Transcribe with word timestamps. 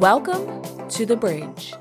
Welcome 0.00 0.88
to 0.88 1.06
The 1.06 1.16
Bridge, 1.16 1.72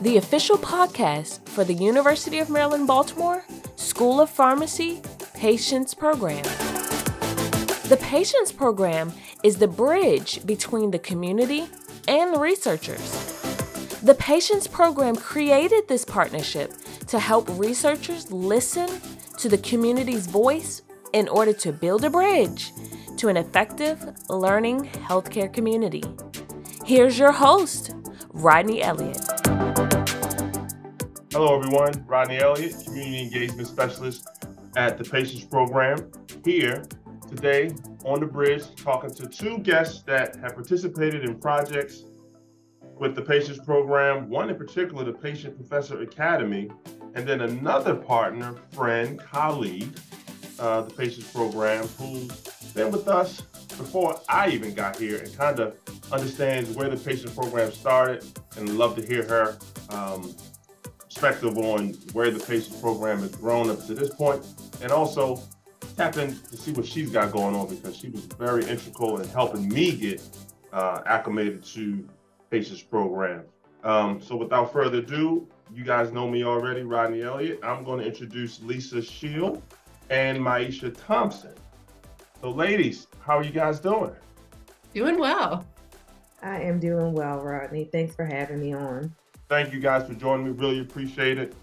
the 0.00 0.18
official 0.18 0.56
podcast 0.56 1.46
for 1.48 1.64
the 1.64 1.74
University 1.74 2.38
of 2.38 2.48
Maryland 2.48 2.86
Baltimore 2.86 3.44
School 3.74 4.20
of 4.20 4.30
Pharmacy 4.30 5.02
Patients 5.34 5.92
Program. 5.92 6.44
The 7.88 7.98
Patients 8.00 8.52
Program 8.52 9.12
is 9.42 9.56
the 9.56 9.66
bridge 9.66 10.46
between 10.46 10.92
the 10.92 11.00
community 11.00 11.66
and 12.06 12.32
the 12.32 12.38
researchers. 12.38 13.10
The 14.00 14.14
Patients 14.14 14.68
Program 14.68 15.16
created 15.16 15.88
this 15.88 16.04
partnership 16.04 16.72
to 17.08 17.18
help 17.18 17.48
researchers 17.58 18.30
listen 18.30 18.88
to 19.38 19.48
the 19.48 19.58
community's 19.58 20.28
voice 20.28 20.82
in 21.12 21.28
order 21.28 21.52
to 21.54 21.72
build 21.72 22.04
a 22.04 22.10
bridge 22.10 22.72
to 23.16 23.26
an 23.26 23.36
effective 23.36 24.14
learning 24.28 24.84
healthcare 24.84 25.52
community. 25.52 26.04
Here's 26.86 27.18
your 27.18 27.32
host, 27.32 27.96
Rodney 28.32 28.80
Elliott. 28.80 29.18
Hello, 31.32 31.58
everyone. 31.58 32.04
Rodney 32.06 32.38
Elliott, 32.38 32.76
Community 32.84 33.24
Engagement 33.24 33.66
Specialist 33.66 34.28
at 34.76 34.96
the 34.96 35.02
Patients 35.02 35.42
Program, 35.42 36.08
here 36.44 36.84
today 37.28 37.74
on 38.04 38.20
the 38.20 38.26
bridge 38.26 38.62
talking 38.76 39.12
to 39.14 39.26
two 39.26 39.58
guests 39.58 40.02
that 40.02 40.36
have 40.36 40.54
participated 40.54 41.24
in 41.24 41.40
projects 41.40 42.04
with 43.00 43.16
the 43.16 43.22
Patients 43.22 43.58
Program, 43.64 44.28
one 44.28 44.48
in 44.48 44.54
particular, 44.54 45.02
the 45.02 45.12
Patient 45.12 45.56
Professor 45.56 46.02
Academy, 46.02 46.70
and 47.16 47.26
then 47.26 47.40
another 47.40 47.96
partner, 47.96 48.54
friend, 48.70 49.18
colleague, 49.18 49.90
uh, 50.60 50.82
the 50.82 50.94
Patients 50.94 51.28
Program, 51.32 51.84
who's 51.98 52.30
been 52.74 52.92
with 52.92 53.08
us 53.08 53.40
before 53.76 54.20
I 54.28 54.50
even 54.50 54.72
got 54.72 54.96
here 54.96 55.18
and 55.18 55.36
kind 55.36 55.58
of 55.58 55.76
understands 56.12 56.70
where 56.70 56.88
the 56.88 56.96
Patients 56.96 57.34
Program 57.34 57.72
started, 57.72 58.24
and 58.56 58.78
love 58.78 58.96
to 58.96 59.06
hear 59.06 59.22
her 59.24 59.56
um, 59.90 60.34
perspective 61.00 61.56
on 61.58 61.94
where 62.12 62.30
the 62.30 62.40
Patients 62.40 62.80
Program 62.80 63.20
has 63.20 63.30
grown 63.32 63.70
up 63.70 63.84
to 63.86 63.94
this 63.94 64.14
point, 64.14 64.44
and 64.82 64.92
also 64.92 65.40
tap 65.96 66.16
in 66.16 66.36
to 66.36 66.56
see 66.56 66.72
what 66.72 66.86
she's 66.86 67.10
got 67.10 67.32
going 67.32 67.54
on 67.54 67.68
because 67.68 67.96
she 67.96 68.08
was 68.08 68.22
very 68.38 68.64
integral 68.66 69.20
in 69.20 69.28
helping 69.28 69.68
me 69.68 69.96
get 69.96 70.22
uh, 70.72 71.02
acclimated 71.06 71.64
to 71.64 72.06
Patients 72.50 72.82
Program. 72.82 73.44
Um, 73.82 74.20
so 74.20 74.36
without 74.36 74.72
further 74.72 74.98
ado, 74.98 75.48
you 75.74 75.84
guys 75.84 76.12
know 76.12 76.28
me 76.28 76.44
already, 76.44 76.82
Rodney 76.82 77.22
Elliott. 77.22 77.60
I'm 77.62 77.84
going 77.84 78.00
to 78.00 78.06
introduce 78.06 78.60
Lisa 78.62 79.02
Shill 79.02 79.62
and 80.10 80.38
Myeisha 80.38 80.94
Thompson. 81.06 81.54
So, 82.40 82.50
ladies, 82.50 83.06
how 83.20 83.38
are 83.38 83.42
you 83.42 83.50
guys 83.50 83.80
doing? 83.80 84.12
Doing 84.94 85.18
well. 85.18 85.66
I 86.46 86.60
am 86.60 86.78
doing 86.78 87.12
well, 87.12 87.40
Rodney. 87.40 87.86
Thanks 87.90 88.14
for 88.14 88.24
having 88.24 88.60
me 88.60 88.72
on. 88.72 89.12
Thank 89.48 89.72
you 89.72 89.80
guys 89.80 90.06
for 90.06 90.14
joining 90.14 90.46
me. 90.46 90.52
Really 90.52 90.80
appreciate 90.80 91.38
it. 91.38 91.56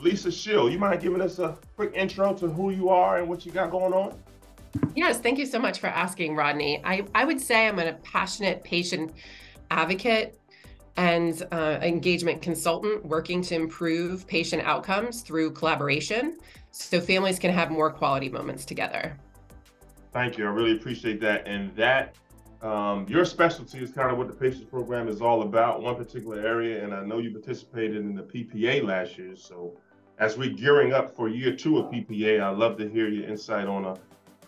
Lisa 0.00 0.32
Shill, 0.32 0.70
you 0.70 0.78
mind 0.78 1.02
giving 1.02 1.20
us 1.20 1.38
a 1.38 1.58
quick 1.76 1.92
intro 1.94 2.32
to 2.34 2.48
who 2.48 2.70
you 2.70 2.88
are 2.88 3.18
and 3.18 3.28
what 3.28 3.44
you 3.44 3.52
got 3.52 3.70
going 3.70 3.92
on? 3.92 4.18
Yes, 4.94 5.20
thank 5.20 5.38
you 5.38 5.44
so 5.44 5.58
much 5.58 5.78
for 5.78 5.88
asking, 5.88 6.36
Rodney. 6.36 6.80
I, 6.84 7.04
I 7.14 7.24
would 7.26 7.38
say 7.38 7.68
I'm 7.68 7.78
a 7.78 7.92
passionate 7.94 8.64
patient 8.64 9.12
advocate 9.70 10.40
and 10.96 11.46
uh, 11.52 11.78
engagement 11.82 12.40
consultant 12.40 13.04
working 13.04 13.42
to 13.42 13.56
improve 13.56 14.26
patient 14.26 14.62
outcomes 14.62 15.20
through 15.20 15.50
collaboration 15.50 16.38
so 16.70 16.98
families 16.98 17.38
can 17.38 17.52
have 17.52 17.70
more 17.70 17.90
quality 17.90 18.30
moments 18.30 18.64
together. 18.64 19.18
Thank 20.12 20.38
you. 20.38 20.46
I 20.46 20.48
really 20.48 20.72
appreciate 20.72 21.20
that. 21.20 21.46
And 21.46 21.74
that 21.76 22.16
um, 22.62 23.06
your 23.08 23.24
specialty 23.24 23.78
is 23.78 23.90
kind 23.92 24.10
of 24.10 24.18
what 24.18 24.26
the 24.26 24.34
patients 24.34 24.64
program 24.64 25.08
is 25.08 25.20
all 25.20 25.42
about, 25.42 25.82
one 25.82 25.94
particular 25.94 26.40
area. 26.40 26.82
And 26.82 26.92
I 26.92 27.04
know 27.04 27.18
you 27.18 27.30
participated 27.30 27.96
in 27.96 28.14
the 28.14 28.22
PPA 28.22 28.84
last 28.84 29.16
year. 29.16 29.36
So 29.36 29.76
as 30.18 30.36
we're 30.36 30.50
gearing 30.50 30.92
up 30.92 31.14
for 31.14 31.28
year 31.28 31.54
two 31.54 31.78
of 31.78 31.92
PPA, 31.92 32.42
I'd 32.42 32.56
love 32.56 32.76
to 32.78 32.88
hear 32.88 33.08
your 33.08 33.28
insight 33.28 33.68
on 33.68 33.84
a 33.84 33.96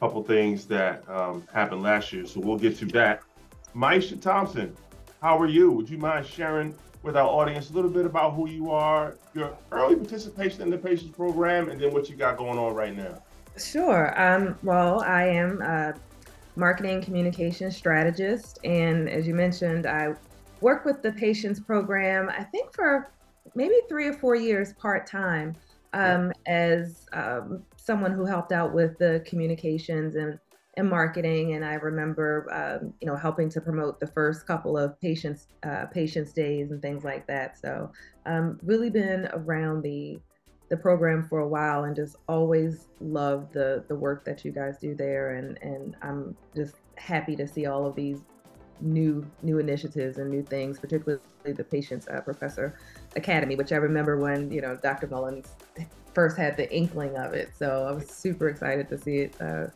couple 0.00 0.22
things 0.24 0.66
that 0.66 1.08
um, 1.08 1.46
happened 1.52 1.82
last 1.82 2.12
year. 2.12 2.26
So 2.26 2.40
we'll 2.40 2.58
get 2.58 2.76
to 2.78 2.86
that. 2.86 3.22
Myeisha 3.76 4.20
Thompson, 4.20 4.76
how 5.22 5.38
are 5.38 5.46
you? 5.46 5.70
Would 5.70 5.88
you 5.88 5.98
mind 5.98 6.26
sharing 6.26 6.74
with 7.02 7.16
our 7.16 7.28
audience 7.28 7.70
a 7.70 7.72
little 7.72 7.90
bit 7.90 8.06
about 8.06 8.34
who 8.34 8.48
you 8.48 8.72
are, 8.72 9.16
your 9.34 9.56
early 9.70 9.94
participation 9.94 10.62
in 10.62 10.70
the 10.70 10.78
patients 10.78 11.16
program, 11.16 11.70
and 11.70 11.80
then 11.80 11.92
what 11.92 12.10
you 12.10 12.16
got 12.16 12.36
going 12.36 12.58
on 12.58 12.74
right 12.74 12.96
now? 12.96 13.22
Sure. 13.56 14.20
Um, 14.20 14.58
well, 14.62 15.00
I 15.02 15.24
am 15.26 15.62
a 15.62 15.94
marketing 16.56 17.02
communication 17.02 17.70
strategist. 17.70 18.58
And 18.64 19.08
as 19.08 19.26
you 19.26 19.34
mentioned, 19.34 19.86
I 19.86 20.14
work 20.60 20.84
with 20.84 21.02
the 21.02 21.12
patients 21.12 21.60
program, 21.60 22.28
I 22.28 22.44
think 22.44 22.74
for 22.74 23.10
maybe 23.54 23.74
three 23.88 24.06
or 24.06 24.12
four 24.12 24.34
years 24.34 24.72
part 24.74 25.06
time 25.06 25.56
um, 25.92 26.32
yeah. 26.46 26.52
as 26.52 27.06
um, 27.12 27.62
someone 27.76 28.12
who 28.12 28.24
helped 28.24 28.52
out 28.52 28.72
with 28.72 28.98
the 28.98 29.22
communications 29.26 30.16
and, 30.16 30.38
and 30.76 30.88
marketing. 30.88 31.54
And 31.54 31.64
I 31.64 31.74
remember, 31.74 32.46
um, 32.52 32.92
you 33.00 33.06
know, 33.06 33.16
helping 33.16 33.48
to 33.50 33.60
promote 33.60 33.98
the 33.98 34.06
first 34.06 34.46
couple 34.46 34.76
of 34.76 35.00
patients 35.00 35.48
uh, 35.62 35.86
patients 35.86 36.32
days 36.32 36.70
and 36.70 36.80
things 36.80 37.04
like 37.04 37.26
that. 37.26 37.58
So, 37.58 37.90
um, 38.26 38.58
really 38.62 38.90
been 38.90 39.28
around 39.32 39.82
the 39.82 40.20
the 40.70 40.76
program 40.76 41.26
for 41.28 41.40
a 41.40 41.48
while 41.48 41.84
and 41.84 41.94
just 41.94 42.16
always 42.28 42.86
love 43.00 43.52
the 43.52 43.84
the 43.88 43.94
work 43.94 44.24
that 44.24 44.44
you 44.44 44.52
guys 44.52 44.78
do 44.78 44.94
there. 44.94 45.34
And 45.34 45.58
and 45.62 45.96
I'm 46.00 46.36
just 46.56 46.76
happy 46.96 47.36
to 47.36 47.46
see 47.46 47.66
all 47.66 47.84
of 47.84 47.94
these 47.94 48.20
new 48.80 49.26
new 49.42 49.58
initiatives 49.58 50.16
and 50.16 50.30
new 50.30 50.42
things 50.42 50.78
particularly 50.78 51.20
the 51.44 51.64
patients 51.64 52.08
uh, 52.08 52.18
professor 52.22 52.78
academy 53.14 53.54
which 53.54 53.72
I 53.72 53.76
remember 53.76 54.16
when 54.16 54.50
you 54.50 54.62
know 54.62 54.74
Dr. 54.74 55.06
Mullins 55.06 55.48
first 56.14 56.36
had 56.36 56.56
the 56.56 56.72
inkling 56.74 57.16
of 57.16 57.34
it. 57.34 57.50
So 57.56 57.86
I 57.88 57.92
was 57.92 58.08
super 58.08 58.48
excited 58.48 58.88
to 58.88 58.98
see 58.98 59.18
it 59.18 59.40
uh, 59.40 59.66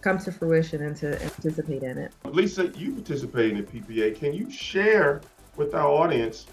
come 0.00 0.18
to 0.18 0.32
fruition 0.32 0.82
and 0.82 0.96
to 0.96 1.16
participate 1.16 1.82
in 1.82 1.98
it. 1.98 2.12
Lisa 2.24 2.68
you 2.68 2.92
participate 2.92 3.52
in 3.52 3.56
the 3.58 3.62
PPA 3.62 4.16
can 4.16 4.32
you 4.32 4.50
share 4.50 5.20
with 5.56 5.74
our 5.74 5.88
audience 5.88 6.46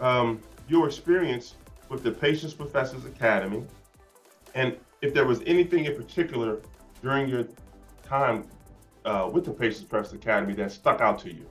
um, 0.00 0.40
your 0.68 0.86
experience 0.86 1.54
with 1.90 2.02
the 2.02 2.10
Patients 2.10 2.54
Professors 2.54 3.04
Academy, 3.04 3.64
and 4.54 4.76
if 5.02 5.12
there 5.12 5.26
was 5.26 5.42
anything 5.44 5.84
in 5.84 5.96
particular 5.96 6.62
during 7.02 7.28
your 7.28 7.46
time 8.02 8.44
uh, 9.04 9.28
with 9.30 9.44
the 9.44 9.50
Patients 9.50 9.84
Professors 9.84 10.14
Academy 10.14 10.54
that 10.54 10.72
stuck 10.72 11.00
out 11.00 11.18
to 11.18 11.32
you. 11.32 11.46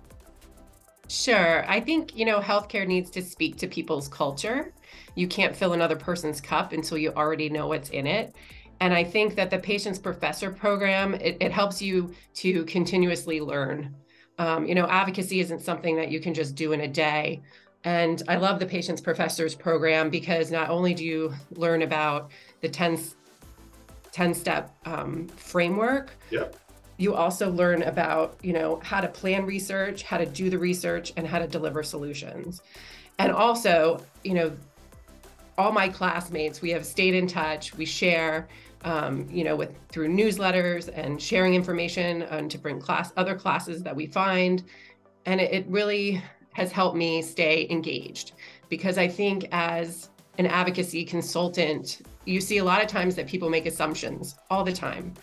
Sure. 1.07 1.65
I 1.67 1.79
think, 1.79 2.15
you 2.15 2.25
know, 2.25 2.39
healthcare 2.39 2.87
needs 2.87 3.09
to 3.11 3.23
speak 3.23 3.57
to 3.57 3.67
people's 3.67 4.07
culture. 4.07 4.73
You 5.15 5.27
can't 5.27 5.55
fill 5.55 5.73
another 5.73 5.95
person's 5.95 6.39
cup 6.39 6.71
until 6.71 6.99
you 6.99 7.11
already 7.13 7.49
know 7.49 7.67
what's 7.67 7.89
in 7.89 8.05
it. 8.05 8.35
And 8.79 8.93
I 8.93 9.03
think 9.03 9.35
that 9.35 9.49
the 9.49 9.57
Patients 9.57 9.97
Professor 9.97 10.51
program, 10.51 11.15
it, 11.15 11.37
it 11.41 11.51
helps 11.51 11.81
you 11.81 12.13
to 12.35 12.63
continuously 12.65 13.41
learn. 13.41 13.95
Um, 14.37 14.67
you 14.67 14.75
know, 14.75 14.85
advocacy 14.85 15.39
isn't 15.41 15.61
something 15.61 15.97
that 15.97 16.11
you 16.11 16.19
can 16.19 16.33
just 16.33 16.55
do 16.55 16.71
in 16.71 16.81
a 16.81 16.87
day. 16.87 17.41
And 17.83 18.21
I 18.27 18.35
love 18.35 18.59
the 18.59 18.65
Patients 18.65 18.99
Professors 18.99 19.55
program 19.55 20.09
because 20.09 20.51
not 20.51 20.69
only 20.69 20.93
do 20.93 21.05
you 21.05 21.33
learn 21.51 21.81
about 21.81 22.31
the 22.61 22.67
10, 22.67 22.99
10 24.11 24.33
step 24.33 24.75
um, 24.85 25.27
framework, 25.29 26.11
yep. 26.29 26.57
you 26.97 27.15
also 27.15 27.49
learn 27.49 27.83
about, 27.83 28.37
you 28.43 28.51
know, 28.51 28.81
how 28.83 28.99
to 28.99 29.07
plan 29.07 29.45
research, 29.45 30.03
how 30.03 30.17
to 30.17 30.25
do 30.25 30.49
the 30.49 30.57
research, 30.57 31.13
and 31.15 31.25
how 31.25 31.39
to 31.39 31.47
deliver 31.47 31.81
solutions. 31.81 32.61
And 33.17 33.31
also, 33.31 34.03
you 34.23 34.33
know, 34.33 34.51
all 35.57 35.71
my 35.71 35.87
classmates, 35.87 36.61
we 36.61 36.69
have 36.71 36.85
stayed 36.85 37.13
in 37.13 37.27
touch, 37.27 37.75
we 37.75 37.85
share, 37.85 38.47
um, 38.83 39.27
you 39.29 39.43
know, 39.43 39.55
with 39.55 39.75
through 39.89 40.09
newsletters 40.09 40.89
and 40.93 41.21
sharing 41.21 41.53
information 41.53 42.23
and 42.23 42.49
to 42.51 42.57
bring 42.57 42.79
class 42.79 43.11
other 43.17 43.35
classes 43.35 43.83
that 43.83 43.95
we 43.95 44.07
find. 44.07 44.63
And 45.25 45.41
it, 45.41 45.53
it 45.53 45.65
really 45.67 46.21
has 46.53 46.71
helped 46.71 46.97
me 46.97 47.21
stay 47.21 47.67
engaged 47.69 48.33
because 48.69 48.97
I 48.97 49.07
think 49.07 49.47
as 49.51 50.09
an 50.37 50.45
advocacy 50.45 51.03
consultant, 51.03 52.01
you 52.25 52.39
see 52.39 52.59
a 52.59 52.63
lot 52.63 52.81
of 52.81 52.87
times 52.87 53.15
that 53.15 53.27
people 53.27 53.49
make 53.49 53.65
assumptions 53.65 54.35
all 54.49 54.63
the 54.63 54.71
time, 54.71 55.13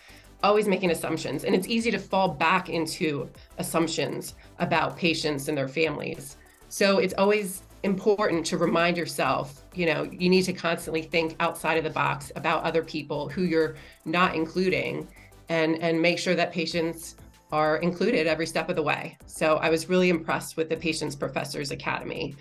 always 0.42 0.68
making 0.68 0.90
assumptions. 0.90 1.44
And 1.44 1.54
it's 1.54 1.68
easy 1.68 1.90
to 1.90 1.98
fall 1.98 2.28
back 2.28 2.68
into 2.68 3.30
assumptions 3.58 4.34
about 4.58 4.96
patients 4.96 5.48
and 5.48 5.56
their 5.56 5.68
families. 5.68 6.36
So 6.68 6.98
it's 6.98 7.14
always 7.16 7.62
important 7.82 8.44
to 8.46 8.58
remind 8.58 8.96
yourself, 8.96 9.64
you 9.74 9.86
know, 9.86 10.02
you 10.02 10.28
need 10.28 10.42
to 10.42 10.52
constantly 10.52 11.02
think 11.02 11.36
outside 11.40 11.78
of 11.78 11.84
the 11.84 11.90
box 11.90 12.32
about 12.36 12.64
other 12.64 12.82
people 12.82 13.28
who 13.28 13.42
you're 13.42 13.76
not 14.04 14.34
including 14.34 15.08
and 15.48 15.80
and 15.80 16.00
make 16.00 16.18
sure 16.18 16.34
that 16.34 16.52
patients 16.52 17.14
are 17.52 17.76
included 17.78 18.26
every 18.26 18.46
step 18.46 18.68
of 18.68 18.76
the 18.76 18.82
way. 18.82 19.16
So 19.26 19.56
I 19.56 19.70
was 19.70 19.88
really 19.88 20.08
impressed 20.08 20.56
with 20.56 20.68
the 20.68 20.76
Patients 20.76 21.14
Professors 21.14 21.70
Academy 21.70 22.34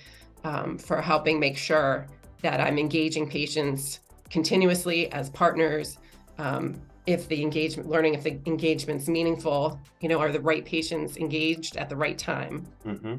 um, 0.44 0.78
for 0.78 1.02
helping 1.02 1.40
make 1.40 1.58
sure 1.58 2.08
that 2.42 2.60
I'm 2.60 2.78
engaging 2.78 3.30
patients 3.30 4.00
continuously 4.30 5.12
as 5.12 5.30
partners. 5.30 5.98
Um, 6.38 6.82
if 7.06 7.28
the 7.28 7.42
engagement, 7.42 7.88
learning 7.88 8.16
if 8.16 8.24
the 8.24 8.40
engagement's 8.46 9.08
meaningful, 9.08 9.80
you 10.02 10.10
know, 10.10 10.20
are 10.20 10.32
the 10.32 10.42
right 10.42 10.66
patients 10.66 11.18
engaged 11.18 11.78
at 11.78 11.88
the 11.88 11.96
right 11.96 12.18
time? 12.18 12.66
Mm-hmm. 12.84 13.16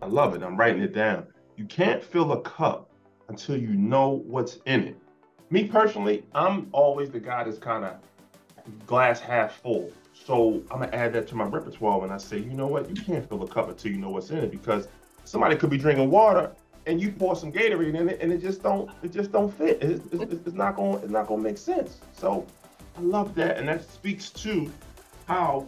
I 0.00 0.06
love 0.06 0.34
it. 0.34 0.42
I'm 0.42 0.56
writing 0.56 0.82
it 0.82 0.94
down. 0.94 1.26
You 1.56 1.64
can't 1.64 2.02
fill 2.02 2.32
a 2.32 2.40
cup 2.42 2.90
until 3.28 3.56
you 3.56 3.74
know 3.74 4.22
what's 4.26 4.58
in 4.66 4.84
it. 4.84 4.96
Me 5.50 5.64
personally, 5.64 6.24
I'm 6.34 6.68
always 6.72 7.10
the 7.10 7.20
guy 7.20 7.44
that's 7.44 7.58
kind 7.58 7.84
of 7.84 7.96
glass 8.86 9.20
half 9.20 9.60
full. 9.60 9.90
So 10.26 10.60
I'm 10.72 10.80
gonna 10.80 10.90
add 10.92 11.12
that 11.12 11.28
to 11.28 11.36
my 11.36 11.44
repertoire 11.44 12.00
when 12.00 12.10
I 12.10 12.16
say, 12.16 12.38
you 12.38 12.50
know 12.50 12.66
what, 12.66 12.88
you 12.88 13.00
can't 13.00 13.28
fill 13.28 13.44
a 13.44 13.46
cup 13.46 13.68
until 13.68 13.92
you 13.92 13.98
know 13.98 14.10
what's 14.10 14.30
in 14.30 14.38
it 14.38 14.50
because 14.50 14.88
somebody 15.22 15.54
could 15.54 15.70
be 15.70 15.78
drinking 15.78 16.10
water 16.10 16.50
and 16.86 17.00
you 17.00 17.12
pour 17.12 17.36
some 17.36 17.52
Gatorade 17.52 17.94
in 17.94 18.08
it 18.08 18.20
and 18.20 18.32
it 18.32 18.42
just 18.42 18.60
don't 18.60 18.90
it 19.04 19.12
just 19.12 19.30
don't 19.30 19.56
fit. 19.56 19.80
It's, 19.80 20.04
it's, 20.12 20.32
it's 20.32 20.56
not 20.56 20.74
going 20.74 21.00
it's 21.04 21.12
not 21.12 21.28
to 21.28 21.36
make 21.36 21.56
sense. 21.56 21.98
So 22.12 22.44
I 22.96 23.02
love 23.02 23.36
that, 23.36 23.58
and 23.58 23.68
that 23.68 23.88
speaks 23.88 24.30
to 24.30 24.68
how 25.28 25.64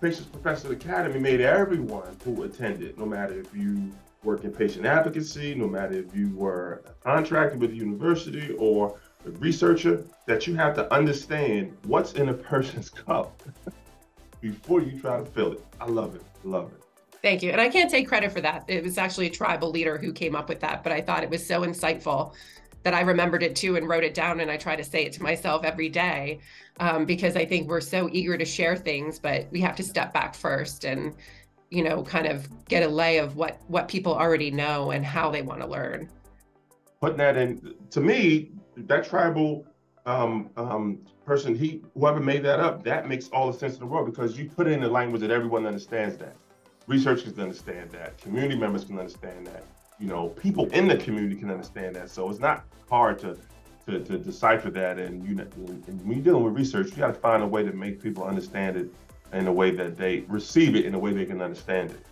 Patients 0.00 0.28
Professor 0.28 0.72
Academy 0.72 1.20
made 1.20 1.42
everyone 1.42 2.16
who 2.24 2.44
attended, 2.44 2.96
no 2.98 3.04
matter 3.04 3.38
if 3.38 3.54
you 3.54 3.92
work 4.22 4.44
in 4.44 4.52
patient 4.52 4.86
advocacy, 4.86 5.54
no 5.54 5.68
matter 5.68 5.92
if 5.92 6.16
you 6.16 6.34
were 6.34 6.82
contracted 7.00 7.60
with 7.60 7.72
the 7.72 7.76
university 7.76 8.54
or 8.58 8.98
researcher, 9.32 10.04
that 10.26 10.46
you 10.46 10.54
have 10.56 10.74
to 10.74 10.92
understand 10.92 11.76
what's 11.84 12.12
in 12.14 12.28
a 12.28 12.34
person's 12.34 12.88
cup 13.06 13.42
before 14.40 14.80
you 14.80 14.98
try 15.00 15.18
to 15.18 15.24
fill 15.24 15.52
it. 15.52 15.64
I 15.80 15.86
love 15.86 16.14
it. 16.14 16.22
Love 16.44 16.72
it. 16.72 16.82
Thank 17.22 17.42
you. 17.42 17.50
And 17.50 17.60
I 17.60 17.68
can't 17.68 17.90
take 17.90 18.06
credit 18.06 18.30
for 18.30 18.40
that. 18.40 18.64
It 18.68 18.84
was 18.84 18.98
actually 18.98 19.26
a 19.26 19.30
tribal 19.30 19.70
leader 19.70 19.98
who 19.98 20.12
came 20.12 20.36
up 20.36 20.48
with 20.48 20.60
that, 20.60 20.82
but 20.82 20.92
I 20.92 21.00
thought 21.00 21.24
it 21.24 21.30
was 21.30 21.44
so 21.44 21.62
insightful 21.62 22.34
that 22.84 22.94
I 22.94 23.00
remembered 23.00 23.42
it 23.42 23.56
too 23.56 23.74
and 23.74 23.88
wrote 23.88 24.04
it 24.04 24.14
down. 24.14 24.38
And 24.38 24.48
I 24.48 24.56
try 24.56 24.76
to 24.76 24.84
say 24.84 25.04
it 25.04 25.12
to 25.14 25.22
myself 25.22 25.64
every 25.64 25.88
day 25.88 26.38
um, 26.78 27.04
because 27.04 27.34
I 27.34 27.44
think 27.44 27.68
we're 27.68 27.80
so 27.80 28.08
eager 28.12 28.38
to 28.38 28.44
share 28.44 28.76
things, 28.76 29.18
but 29.18 29.48
we 29.50 29.60
have 29.60 29.74
to 29.76 29.82
step 29.82 30.14
back 30.14 30.36
first 30.36 30.84
and, 30.84 31.16
you 31.70 31.82
know, 31.82 32.04
kind 32.04 32.28
of 32.28 32.48
get 32.66 32.84
a 32.84 32.88
lay 32.88 33.18
of 33.18 33.34
what 33.34 33.60
what 33.66 33.88
people 33.88 34.14
already 34.14 34.52
know 34.52 34.92
and 34.92 35.04
how 35.04 35.32
they 35.32 35.42
want 35.42 35.60
to 35.62 35.66
learn. 35.66 36.08
Putting 37.00 37.18
that 37.18 37.36
in, 37.36 37.74
to 37.90 38.00
me, 38.00 38.50
that 38.76 39.04
tribal 39.04 39.66
um, 40.06 40.50
um, 40.56 41.00
person, 41.24 41.54
he 41.54 41.82
whoever 41.94 42.20
made 42.20 42.42
that 42.44 42.60
up, 42.60 42.84
that 42.84 43.08
makes 43.08 43.28
all 43.28 43.50
the 43.50 43.58
sense 43.58 43.74
in 43.74 43.80
the 43.80 43.86
world 43.86 44.06
because 44.06 44.38
you 44.38 44.48
put 44.48 44.66
it 44.66 44.72
in 44.72 44.82
a 44.82 44.88
language 44.88 45.20
that 45.20 45.30
everyone 45.30 45.66
understands 45.66 46.16
that. 46.18 46.36
Researchers 46.86 47.32
can 47.32 47.42
understand 47.42 47.90
that. 47.90 48.16
Community 48.18 48.56
members 48.56 48.84
can 48.84 48.98
understand 48.98 49.46
that. 49.48 49.64
You 49.98 50.06
know, 50.06 50.28
people 50.28 50.66
in 50.70 50.86
the 50.86 50.96
community 50.96 51.34
can 51.34 51.50
understand 51.50 51.96
that. 51.96 52.10
So 52.10 52.30
it's 52.30 52.38
not 52.38 52.64
hard 52.88 53.18
to 53.20 53.36
to, 53.86 54.00
to 54.00 54.18
decipher 54.18 54.70
that. 54.70 54.98
And 54.98 55.26
you 55.26 55.38
and 55.38 56.00
when 56.02 56.12
you're 56.12 56.24
dealing 56.24 56.44
with 56.44 56.54
research, 56.54 56.90
you 56.90 56.96
got 56.96 57.08
to 57.08 57.14
find 57.14 57.42
a 57.42 57.46
way 57.46 57.62
to 57.62 57.72
make 57.72 58.02
people 58.02 58.24
understand 58.24 58.76
it 58.76 58.92
in 59.32 59.46
a 59.46 59.52
way 59.52 59.70
that 59.72 59.96
they 59.96 60.20
receive 60.28 60.76
it 60.76 60.84
in 60.84 60.94
a 60.94 60.98
way 60.98 61.12
they 61.12 61.24
can 61.24 61.40
understand 61.40 61.90
it. 61.90 62.06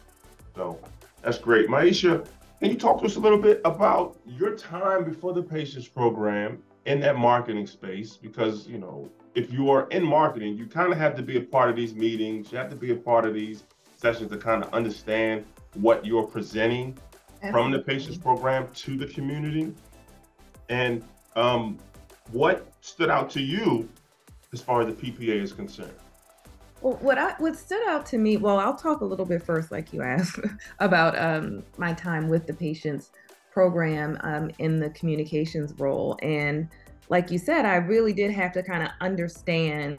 So 0.54 0.78
that's 1.22 1.38
great, 1.38 1.68
Myeisha. 1.68 2.26
Can 2.60 2.70
you 2.70 2.76
talk 2.76 3.00
to 3.00 3.06
us 3.06 3.16
a 3.16 3.20
little 3.20 3.38
bit 3.38 3.60
about 3.64 4.16
your 4.26 4.56
time 4.56 5.04
before 5.04 5.32
the 5.32 5.42
patients 5.42 5.88
program 5.88 6.62
in 6.86 7.00
that 7.00 7.16
marketing 7.16 7.66
space? 7.66 8.16
Because 8.16 8.66
you 8.68 8.78
know, 8.78 9.10
if 9.34 9.52
you 9.52 9.70
are 9.70 9.88
in 9.88 10.04
marketing, 10.04 10.56
you 10.56 10.66
kind 10.66 10.92
of 10.92 10.98
have 10.98 11.16
to 11.16 11.22
be 11.22 11.36
a 11.36 11.40
part 11.40 11.68
of 11.68 11.76
these 11.76 11.94
meetings. 11.94 12.52
You 12.52 12.58
have 12.58 12.70
to 12.70 12.76
be 12.76 12.92
a 12.92 12.96
part 12.96 13.26
of 13.26 13.34
these 13.34 13.64
sessions 13.96 14.30
to 14.30 14.38
kind 14.38 14.62
of 14.62 14.72
understand 14.72 15.44
what 15.74 16.06
you're 16.06 16.22
presenting 16.22 16.96
Absolutely. 17.42 17.50
from 17.52 17.72
the 17.72 17.80
patients 17.80 18.18
program 18.18 18.68
to 18.74 18.96
the 18.96 19.06
community. 19.06 19.72
And 20.68 21.04
um, 21.34 21.78
what 22.30 22.72
stood 22.80 23.10
out 23.10 23.30
to 23.30 23.40
you 23.40 23.88
as 24.52 24.60
far 24.60 24.82
as 24.82 24.86
the 24.86 24.92
PPA 24.92 25.42
is 25.42 25.52
concerned? 25.52 25.92
What 26.84 27.16
I 27.16 27.32
what 27.38 27.56
stood 27.56 27.80
out 27.88 28.04
to 28.06 28.18
me, 28.18 28.36
well, 28.36 28.58
I'll 28.58 28.76
talk 28.76 29.00
a 29.00 29.06
little 29.06 29.24
bit 29.24 29.42
first, 29.42 29.72
like 29.72 29.94
you 29.94 30.02
asked, 30.02 30.38
about 30.80 31.18
um, 31.18 31.62
my 31.78 31.94
time 31.94 32.28
with 32.28 32.46
the 32.46 32.52
patients 32.52 33.10
program 33.50 34.18
um, 34.20 34.50
in 34.58 34.80
the 34.80 34.90
communications 34.90 35.72
role. 35.78 36.18
And 36.20 36.68
like 37.08 37.30
you 37.30 37.38
said, 37.38 37.64
I 37.64 37.76
really 37.76 38.12
did 38.12 38.32
have 38.32 38.52
to 38.52 38.62
kind 38.62 38.82
of 38.82 38.90
understand 39.00 39.98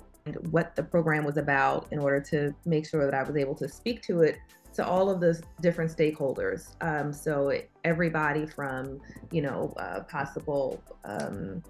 what 0.51 0.75
the 0.75 0.83
program 0.83 1.23
was 1.25 1.37
about 1.37 1.87
in 1.89 1.97
order 1.97 2.19
to 2.19 2.53
make 2.65 2.88
sure 2.88 3.03
that 3.03 3.15
I 3.15 3.23
was 3.23 3.35
able 3.35 3.55
to 3.55 3.67
speak 3.67 4.03
to 4.03 4.21
it 4.21 4.38
to 4.75 4.85
all 4.85 5.09
of 5.09 5.19
the 5.19 5.41
different 5.61 5.89
stakeholders. 5.89 6.75
Um, 6.81 7.11
so 7.11 7.59
everybody 7.83 8.45
from, 8.45 8.99
you 9.31 9.41
know, 9.41 9.73
uh, 9.77 10.01
possible 10.01 10.83
um, 11.03 11.63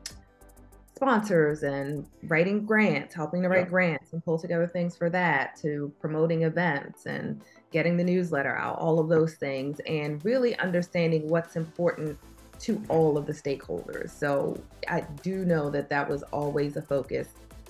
sponsors 0.95 1.63
and 1.63 2.07
writing 2.23 2.65
grants, 2.65 3.13
helping 3.13 3.41
to 3.41 3.49
write 3.49 3.65
yeah. 3.65 3.69
grants 3.69 4.13
and 4.13 4.23
pull 4.23 4.39
together 4.39 4.65
things 4.65 4.95
for 4.95 5.09
that, 5.09 5.55
to 5.57 5.91
promoting 5.99 6.43
events 6.43 7.05
and 7.05 7.41
getting 7.71 7.97
the 7.97 8.03
newsletter 8.03 8.55
out, 8.55 8.77
all 8.79 8.99
of 8.99 9.09
those 9.09 9.33
things, 9.35 9.81
and 9.87 10.23
really 10.23 10.57
understanding 10.59 11.27
what's 11.27 11.57
important 11.57 12.17
to 12.59 12.81
all 12.87 13.17
of 13.17 13.25
the 13.25 13.33
stakeholders. 13.33 14.09
So 14.09 14.57
I 14.87 15.01
do 15.21 15.43
know 15.43 15.69
that 15.69 15.89
that 15.89 16.07
was 16.07 16.23
always 16.23 16.77
a 16.77 16.81
focus, 16.81 17.27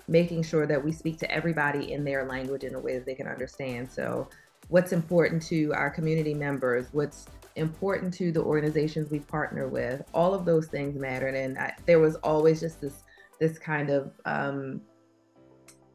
making 0.07 0.43
sure 0.43 0.67
that 0.67 0.83
we 0.83 0.91
speak 0.91 1.17
to 1.19 1.31
everybody 1.31 1.93
in 1.93 2.03
their 2.03 2.25
language 2.25 2.63
in 2.63 2.75
a 2.75 2.79
way 2.79 2.93
that 2.95 3.05
they 3.07 3.15
can 3.15 3.27
understand. 3.27 3.91
So 3.91 4.29
what's 4.67 4.91
important 4.91 5.41
to 5.47 5.73
our 5.73 5.89
community 5.89 6.35
members, 6.35 6.87
what's 6.91 7.25
important 7.55 8.13
to 8.13 8.31
the 8.31 8.41
organizations 8.41 9.09
we 9.09 9.19
partner 9.19 9.67
with. 9.67 10.03
All 10.13 10.33
of 10.33 10.45
those 10.45 10.67
things 10.67 10.99
mattered, 10.99 11.35
and 11.35 11.57
I, 11.57 11.73
there 11.85 11.99
was 11.99 12.15
always 12.17 12.59
just 12.59 12.81
this 12.81 13.03
this 13.39 13.57
kind 13.57 13.89
of 13.89 14.11
um, 14.25 14.81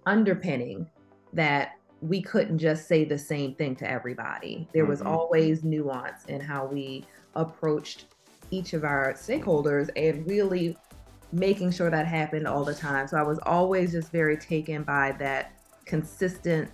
underpinning 0.07 0.89
that 1.33 1.73
we 2.01 2.23
couldn't 2.23 2.59
just 2.59 2.89
say 2.89 3.05
the 3.05 3.19
same 3.19 3.55
thing 3.55 3.77
to 3.77 3.91
everybody. 3.91 4.69
There 4.73 4.87
was 4.87 5.01
mm-hmm. 5.01 5.09
always 5.09 5.65
nuance 5.65 6.25
in 6.27 6.41
how 6.41 6.67
we 6.67 7.05
approached 7.35 8.07
each 8.51 8.73
of 8.73 8.85
our 8.85 9.13
stakeholders 9.13 9.91
and 9.97 10.27
really 10.27 10.77
making 11.33 11.71
sure 11.71 11.91
that 11.91 12.07
happened 12.07 12.47
all 12.47 12.65
the 12.65 12.75
time. 12.75 13.07
So 13.07 13.17
I 13.17 13.23
was 13.23 13.39
always 13.45 13.93
just 13.93 14.11
very 14.11 14.37
taken 14.37 14.83
by 14.83 15.13
that 15.19 15.53
consistent 15.85 16.71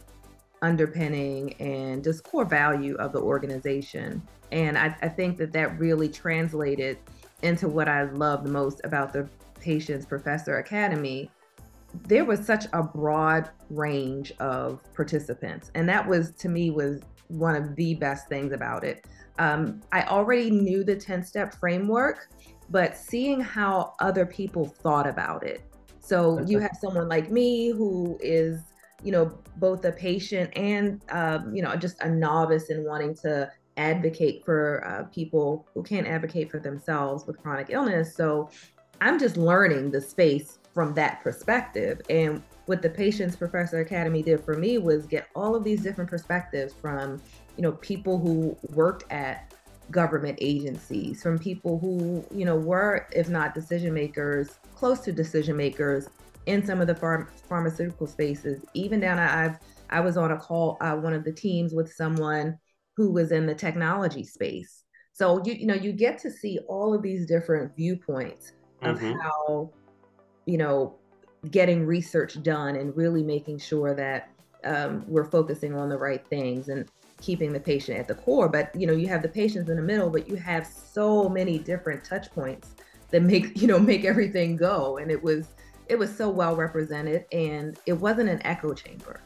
underpinning 0.62 1.52
and 1.54 2.02
just 2.02 2.24
core 2.24 2.44
value 2.44 2.94
of 2.96 3.12
the 3.12 3.20
organization. 3.20 4.22
And 4.52 4.78
I, 4.78 4.96
I 5.02 5.08
think 5.08 5.36
that 5.38 5.52
that 5.52 5.78
really 5.78 6.08
translated 6.08 6.98
into 7.42 7.68
what 7.68 7.88
I 7.88 8.04
love 8.04 8.44
the 8.44 8.50
most 8.50 8.80
about 8.84 9.12
the 9.12 9.28
Patients 9.66 10.06
Professor 10.06 10.58
Academy. 10.58 11.28
There 12.06 12.24
was 12.24 12.38
such 12.46 12.66
a 12.72 12.84
broad 12.84 13.50
range 13.68 14.32
of 14.38 14.80
participants, 14.94 15.72
and 15.74 15.88
that 15.88 16.06
was 16.06 16.30
to 16.36 16.48
me 16.48 16.70
was 16.70 17.00
one 17.26 17.56
of 17.56 17.74
the 17.74 17.94
best 17.94 18.28
things 18.28 18.52
about 18.52 18.84
it. 18.84 19.04
Um, 19.40 19.80
I 19.90 20.04
already 20.04 20.50
knew 20.52 20.84
the 20.84 20.94
10 20.94 21.24
step 21.24 21.52
framework, 21.56 22.28
but 22.70 22.96
seeing 22.96 23.40
how 23.40 23.94
other 23.98 24.24
people 24.24 24.66
thought 24.66 25.08
about 25.08 25.44
it. 25.44 25.62
So 25.98 26.40
you 26.46 26.60
have 26.60 26.76
someone 26.80 27.08
like 27.08 27.32
me 27.32 27.70
who 27.70 28.16
is 28.22 28.60
you 29.02 29.12
know, 29.12 29.38
both 29.56 29.84
a 29.84 29.92
patient 29.92 30.50
and, 30.56 31.02
um, 31.10 31.54
you 31.54 31.62
know, 31.62 31.76
just 31.76 32.00
a 32.00 32.08
novice 32.08 32.70
in 32.70 32.82
wanting 32.84 33.14
to 33.14 33.50
advocate 33.76 34.42
for 34.44 34.82
uh, 34.86 35.04
people 35.14 35.68
who 35.74 35.82
can't 35.82 36.06
advocate 36.06 36.50
for 36.50 36.58
themselves 36.58 37.26
with 37.26 37.36
chronic 37.42 37.68
illness. 37.70 38.16
So 38.16 38.48
I'm 39.00 39.18
just 39.18 39.36
learning 39.36 39.90
the 39.90 40.00
space 40.00 40.58
from 40.72 40.94
that 40.94 41.20
perspective. 41.22 42.00
And 42.10 42.42
what 42.66 42.82
the 42.82 42.90
Patients 42.90 43.36
Professor 43.36 43.80
Academy 43.80 44.22
did 44.22 44.44
for 44.44 44.56
me 44.56 44.78
was 44.78 45.06
get 45.06 45.28
all 45.34 45.54
of 45.54 45.64
these 45.64 45.82
different 45.82 46.10
perspectives 46.10 46.74
from, 46.74 47.20
you 47.56 47.62
know, 47.62 47.72
people 47.72 48.18
who 48.18 48.56
worked 48.74 49.10
at 49.10 49.54
government 49.90 50.38
agencies, 50.40 51.22
from 51.22 51.38
people 51.38 51.78
who, 51.78 52.24
you 52.36 52.44
know, 52.44 52.56
were, 52.56 53.06
if 53.12 53.28
not 53.28 53.54
decision 53.54 53.94
makers, 53.94 54.58
close 54.74 55.00
to 55.00 55.12
decision 55.12 55.56
makers 55.56 56.08
in 56.46 56.64
some 56.64 56.80
of 56.80 56.86
the 56.86 56.94
pharm- 56.94 57.28
pharmaceutical 57.48 58.06
spaces. 58.06 58.64
Even 58.74 59.00
down, 59.00 59.18
I've 59.18 59.58
I 59.88 60.00
was 60.00 60.16
on 60.16 60.32
a 60.32 60.36
call, 60.36 60.78
uh, 60.80 60.96
one 60.96 61.12
of 61.12 61.22
the 61.22 61.32
teams 61.32 61.72
with 61.72 61.92
someone 61.92 62.58
who 62.96 63.12
was 63.12 63.30
in 63.30 63.46
the 63.46 63.54
technology 63.54 64.24
space. 64.24 64.84
So 65.12 65.42
you 65.44 65.54
you 65.54 65.66
know 65.66 65.74
you 65.74 65.92
get 65.92 66.18
to 66.18 66.30
see 66.30 66.58
all 66.68 66.92
of 66.92 67.02
these 67.02 67.26
different 67.26 67.74
viewpoints 67.76 68.52
of 68.82 68.98
mm-hmm. 68.98 69.18
how 69.18 69.70
you 70.44 70.58
know 70.58 70.94
getting 71.50 71.86
research 71.86 72.42
done 72.42 72.76
and 72.76 72.96
really 72.96 73.22
making 73.22 73.58
sure 73.58 73.94
that 73.94 74.30
um, 74.64 75.04
we're 75.06 75.24
focusing 75.24 75.74
on 75.74 75.88
the 75.88 75.96
right 75.96 76.26
things 76.28 76.68
and 76.68 76.88
keeping 77.20 77.52
the 77.52 77.60
patient 77.60 77.98
at 77.98 78.08
the 78.08 78.14
core. 78.14 78.48
But 78.48 78.74
you 78.74 78.86
know 78.86 78.92
you 78.92 79.08
have 79.08 79.22
the 79.22 79.28
patients 79.28 79.70
in 79.70 79.76
the 79.76 79.82
middle, 79.82 80.10
but 80.10 80.28
you 80.28 80.36
have 80.36 80.66
so 80.66 81.28
many 81.28 81.58
different 81.58 82.04
touch 82.04 82.30
points 82.32 82.74
that 83.10 83.22
make 83.22 83.56
you 83.60 83.66
know 83.66 83.78
make 83.78 84.04
everything 84.04 84.56
go. 84.56 84.98
And 84.98 85.10
it 85.10 85.22
was 85.22 85.46
it 85.88 85.98
was 85.98 86.14
so 86.14 86.28
well 86.28 86.56
represented 86.56 87.24
and 87.32 87.78
it 87.86 87.92
wasn't 87.92 88.28
an 88.28 88.44
echo 88.44 88.74
chamber 88.74 89.20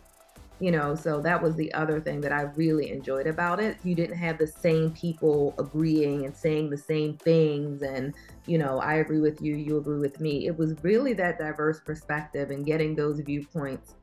you 0.60 0.70
know 0.70 0.94
so 0.94 1.20
that 1.20 1.42
was 1.42 1.56
the 1.56 1.72
other 1.72 2.00
thing 2.00 2.20
that 2.20 2.32
i 2.32 2.42
really 2.42 2.90
enjoyed 2.90 3.26
about 3.26 3.60
it. 3.60 3.78
You 3.82 3.94
didn't 3.94 4.16
have 4.16 4.38
the 4.38 4.46
same 4.46 4.90
people 4.92 5.54
agreeing 5.58 6.26
and 6.26 6.36
saying 6.36 6.70
the 6.70 6.76
same 6.76 7.16
things 7.16 7.82
and 7.82 8.14
you 8.46 8.58
know 8.58 8.78
i 8.80 8.94
agree 8.96 9.20
with 9.20 9.40
you 9.40 9.54
you 9.56 9.78
agree 9.78 10.00
with 10.00 10.20
me. 10.20 10.46
It 10.46 10.56
was 10.56 10.74
really 10.82 11.12
that 11.14 11.38
diverse 11.38 11.80
perspective 11.80 12.50
and 12.50 12.64
getting 12.64 12.94
those 12.94 13.20
viewpoints 13.20 13.94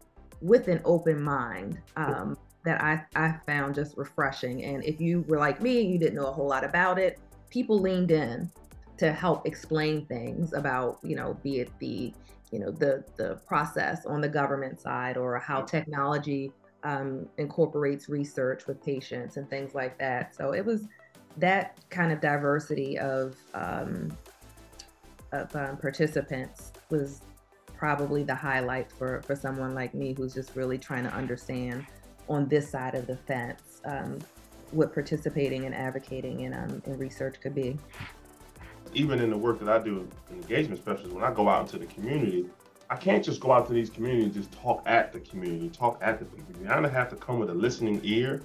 with 0.42 0.68
an 0.68 0.82
open 0.86 1.22
mind 1.22 1.80
um, 1.96 2.38
that 2.64 2.82
I, 2.82 3.04
I 3.16 3.38
found 3.46 3.76
just 3.76 3.98
refreshing. 3.98 4.64
And 4.64 4.84
if 4.84 5.02
you 5.02 5.22
were 5.28 5.38
like 5.38 5.62
me, 5.62 5.82
you 5.82 5.98
didn't 5.98 6.16
know 6.16 6.28
a 6.28 6.32
whole 6.32 6.48
lot 6.48 6.64
about 6.64 7.00
it, 7.00 7.20
people 7.50 7.80
leaned 7.80 8.12
in 8.12 8.52
to 8.98 9.12
help 9.12 9.46
explain 9.46 10.06
things 10.06 10.54
about, 10.54 11.00
you 11.04 11.16
know, 11.16 11.38
be 11.44 11.60
it 11.60 11.72
the, 11.80 12.14
you 12.52 12.60
know, 12.60 12.72
the 12.72 13.04
the 13.16 13.40
process 13.48 14.06
on 14.06 14.22
the 14.22 14.30
government 14.30 14.80
side 14.80 15.18
or 15.18 15.38
how 15.40 15.62
technology 15.62 16.52
um, 16.84 17.28
incorporates 17.38 18.10
research 18.10 18.68
with 18.68 18.84
patients 18.84 19.38
and 19.38 19.50
things 19.50 19.76
like 19.76 19.98
that. 20.00 20.36
So 20.36 20.54
it 20.54 20.66
was 20.66 20.88
that 21.38 21.78
kind 21.90 22.12
of 22.12 22.20
diversity 22.20 22.98
of 22.98 23.36
um, 23.54 24.16
of 25.32 25.56
um, 25.56 25.78
participants 25.78 26.72
was 26.90 27.22
probably 27.76 28.24
the 28.24 28.36
highlight 28.36 28.92
for 28.92 29.22
for 29.22 29.36
someone 29.36 29.76
like 29.76 29.94
me 29.94 30.14
who's 30.18 30.34
just 30.34 30.56
really 30.56 30.78
trying 30.78 31.04
to 31.04 31.14
understand 31.14 31.86
on 32.30 32.48
this 32.48 32.70
side 32.70 32.96
of 32.96 33.08
the 33.08 33.16
fence 33.16 33.82
um, 33.86 34.20
what 34.72 34.94
participating 34.94 35.66
and 35.66 35.74
advocating 35.74 36.42
in, 36.42 36.54
um, 36.54 36.82
in 36.86 36.98
research 36.98 37.40
could 37.40 37.56
be. 37.56 37.78
Even 38.94 39.20
in 39.20 39.30
the 39.30 39.38
work 39.38 39.60
that 39.60 39.70
I 39.70 39.84
do 39.84 40.08
in 40.30 40.38
engagement 40.38 40.82
specialist, 40.82 41.14
when 41.14 41.24
I 41.24 41.34
go 41.34 41.50
out 41.50 41.62
into 41.62 41.78
the 41.78 41.86
community, 41.86 42.46
I 42.90 42.96
can't 42.96 43.24
just 43.24 43.42
go 43.42 43.52
out 43.52 43.68
to 43.68 43.74
these 43.74 43.90
communities 43.90 44.26
and 44.26 44.34
just 44.34 44.52
talk 44.54 44.84
at 44.86 45.12
the 45.12 45.20
community, 45.20 45.70
talk 45.70 46.00
at 46.02 46.20
the 46.20 46.26
people. 46.26 46.62
You 46.62 46.68
kind 46.68 46.86
of 46.86 46.92
have 46.94 47.10
to 47.10 47.16
come 47.16 47.40
with 47.40 47.50
a 47.50 47.54
listening 47.54 48.00
ear, 48.04 48.42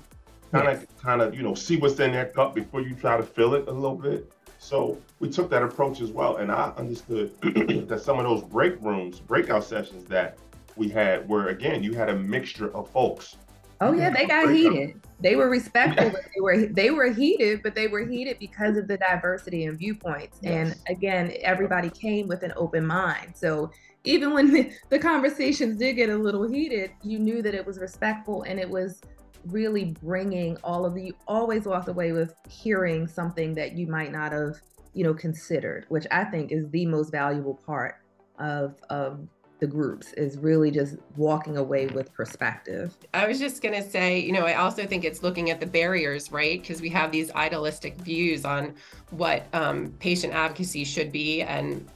kind 0.50 0.68
of, 0.68 0.80
yes. 0.80 0.86
kind 1.00 1.22
of, 1.22 1.34
you 1.34 1.42
know, 1.42 1.54
see 1.54 1.76
what's 1.76 1.98
in 2.00 2.12
their 2.12 2.26
cup 2.26 2.54
before 2.54 2.80
you 2.80 2.94
try 2.94 3.16
to 3.16 3.22
fill 3.22 3.54
it 3.54 3.68
a 3.68 3.72
little 3.72 3.96
bit. 3.96 4.32
So 4.58 4.98
we 5.20 5.28
took 5.28 5.50
that 5.50 5.62
approach 5.62 6.00
as 6.00 6.10
well, 6.10 6.36
and 6.36 6.50
I 6.50 6.72
understood 6.76 7.32
that 7.88 8.00
some 8.00 8.18
of 8.18 8.24
those 8.24 8.42
break 8.42 8.80
rooms, 8.80 9.20
breakout 9.20 9.64
sessions 9.64 10.04
that 10.06 10.38
we 10.76 10.88
had, 10.88 11.28
were 11.28 11.48
again, 11.48 11.82
you 11.82 11.94
had 11.94 12.08
a 12.08 12.14
mixture 12.14 12.74
of 12.74 12.88
folks 12.90 13.36
Oh 13.82 13.92
yeah, 13.92 14.10
they 14.10 14.26
got 14.26 14.52
heated. 14.52 15.00
They 15.20 15.34
were 15.34 15.48
respectful, 15.48 16.10
but 16.10 16.22
they 16.34 16.40
were 16.40 16.66
they 16.66 16.90
were 16.90 17.10
heated, 17.12 17.62
but 17.62 17.74
they 17.74 17.88
were 17.88 18.06
heated 18.06 18.38
because 18.38 18.76
of 18.76 18.86
the 18.86 18.96
diversity 18.96 19.64
and 19.64 19.76
viewpoints. 19.76 20.38
Yes. 20.40 20.52
And 20.52 20.96
again, 20.96 21.32
everybody 21.40 21.90
came 21.90 22.28
with 22.28 22.44
an 22.44 22.52
open 22.56 22.86
mind. 22.86 23.32
So 23.34 23.70
even 24.04 24.32
when 24.32 24.52
the, 24.52 24.72
the 24.90 24.98
conversations 24.98 25.78
did 25.78 25.94
get 25.94 26.10
a 26.10 26.16
little 26.16 26.48
heated, 26.48 26.92
you 27.02 27.18
knew 27.18 27.42
that 27.42 27.54
it 27.54 27.66
was 27.66 27.78
respectful 27.78 28.42
and 28.42 28.58
it 28.58 28.68
was 28.68 29.00
really 29.46 29.96
bringing 30.02 30.56
all 30.62 30.84
of 30.84 30.94
the 30.94 31.02
you 31.06 31.14
always 31.26 31.64
walk 31.64 31.88
away 31.88 32.12
with 32.12 32.34
hearing 32.48 33.08
something 33.08 33.52
that 33.54 33.72
you 33.72 33.88
might 33.88 34.12
not 34.12 34.30
have 34.30 34.54
you 34.94 35.02
know 35.02 35.12
considered 35.12 35.84
which 35.88 36.06
i 36.12 36.22
think 36.22 36.52
is 36.52 36.68
the 36.70 36.86
most 36.86 37.10
valuable 37.10 37.60
part 37.66 37.96
of 38.38 38.76
of 38.88 39.26
the 39.62 39.66
groups 39.68 40.12
is 40.14 40.38
really 40.38 40.72
just 40.72 40.96
walking 41.16 41.56
away 41.56 41.86
with 41.86 42.12
perspective. 42.12 42.96
I 43.14 43.28
was 43.28 43.38
just 43.38 43.62
going 43.62 43.80
to 43.80 43.88
say, 43.88 44.18
you 44.18 44.32
know, 44.32 44.44
I 44.44 44.54
also 44.54 44.84
think 44.84 45.04
it's 45.04 45.22
looking 45.22 45.50
at 45.50 45.60
the 45.60 45.66
barriers, 45.66 46.32
right? 46.32 46.60
Because 46.60 46.80
we 46.80 46.88
have 46.88 47.12
these 47.12 47.30
idealistic 47.36 47.94
views 47.98 48.44
on 48.44 48.74
what 49.10 49.46
um, 49.52 49.94
patient 50.00 50.34
advocacy 50.34 50.82
should 50.82 51.12
be, 51.12 51.42
and 51.42 51.88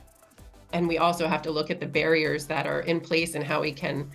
and 0.72 0.86
we 0.86 0.98
also 0.98 1.26
have 1.26 1.42
to 1.42 1.50
look 1.50 1.68
at 1.72 1.80
the 1.80 1.86
barriers 1.86 2.46
that 2.46 2.68
are 2.68 2.82
in 2.82 3.00
place 3.00 3.34
and 3.34 3.42
how 3.42 3.62
we 3.62 3.72
can 3.72 4.08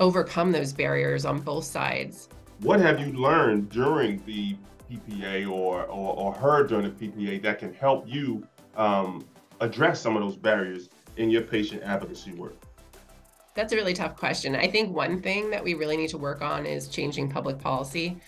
overcome 0.00 0.50
those 0.50 0.72
barriers 0.72 1.24
on 1.24 1.38
both 1.38 1.64
sides. 1.64 2.28
What 2.58 2.80
have 2.80 2.98
you 2.98 3.12
learned 3.12 3.68
during 3.68 4.20
the 4.26 4.56
PPA 4.90 5.48
or 5.48 5.84
or, 5.84 6.16
or 6.16 6.32
heard 6.34 6.70
during 6.70 6.92
the 6.92 7.06
PPA 7.06 7.40
that 7.42 7.60
can 7.60 7.72
help 7.72 8.04
you 8.08 8.44
um, 8.74 9.24
address 9.60 10.00
some 10.00 10.16
of 10.16 10.24
those 10.24 10.36
barriers 10.36 10.88
in 11.16 11.30
your 11.30 11.42
patient 11.42 11.84
advocacy 11.84 12.32
work? 12.32 12.65
That's 13.56 13.72
a 13.72 13.76
really 13.76 13.94
tough 13.94 14.16
question. 14.16 14.54
I 14.54 14.68
think 14.68 14.94
one 14.94 15.20
thing 15.22 15.50
that 15.50 15.64
we 15.64 15.72
really 15.74 15.96
need 15.96 16.10
to 16.10 16.18
work 16.18 16.42
on 16.42 16.66
is 16.66 16.88
changing 16.88 17.30
public 17.30 17.58
policy 17.58 18.20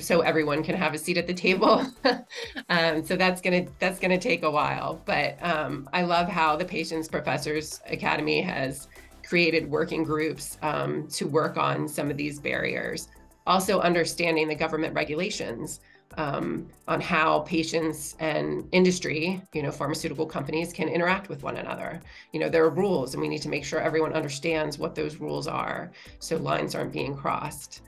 so 0.00 0.20
everyone 0.20 0.62
can 0.62 0.74
have 0.74 0.92
a 0.92 0.98
seat 0.98 1.16
at 1.16 1.26
the 1.26 1.32
table. 1.32 1.86
um, 2.68 3.04
so 3.04 3.16
that's 3.16 3.40
gonna 3.40 3.66
that's 3.78 3.98
gonna 3.98 4.18
take 4.18 4.42
a 4.42 4.50
while. 4.50 5.00
But 5.04 5.42
um, 5.42 5.88
I 5.92 6.02
love 6.02 6.28
how 6.28 6.56
the 6.56 6.64
Patients 6.64 7.08
Professors 7.08 7.80
Academy 7.86 8.42
has 8.42 8.88
created 9.24 9.70
working 9.70 10.04
groups 10.04 10.58
um, 10.62 11.06
to 11.08 11.26
work 11.26 11.56
on 11.56 11.88
some 11.88 12.10
of 12.10 12.16
these 12.16 12.38
barriers. 12.40 13.08
Also 13.46 13.78
understanding 13.80 14.48
the 14.48 14.54
government 14.54 14.94
regulations 14.94 15.80
um, 16.16 16.68
on 16.88 17.00
how 17.00 17.40
patients 17.40 18.16
and 18.20 18.68
industry, 18.72 19.42
you 19.52 19.62
know, 19.62 19.70
pharmaceutical 19.70 20.26
companies 20.26 20.72
can 20.72 20.88
interact 20.88 21.28
with 21.28 21.42
one 21.42 21.56
another. 21.56 22.00
You 22.32 22.40
know, 22.40 22.48
there 22.48 22.64
are 22.64 22.70
rules, 22.70 23.14
and 23.14 23.20
we 23.20 23.28
need 23.28 23.42
to 23.42 23.48
make 23.48 23.64
sure 23.64 23.80
everyone 23.80 24.12
understands 24.12 24.78
what 24.78 24.94
those 24.94 25.16
rules 25.16 25.46
are 25.46 25.90
so 26.18 26.36
lines 26.36 26.74
aren't 26.74 26.92
being 26.92 27.14
crossed. 27.14 27.82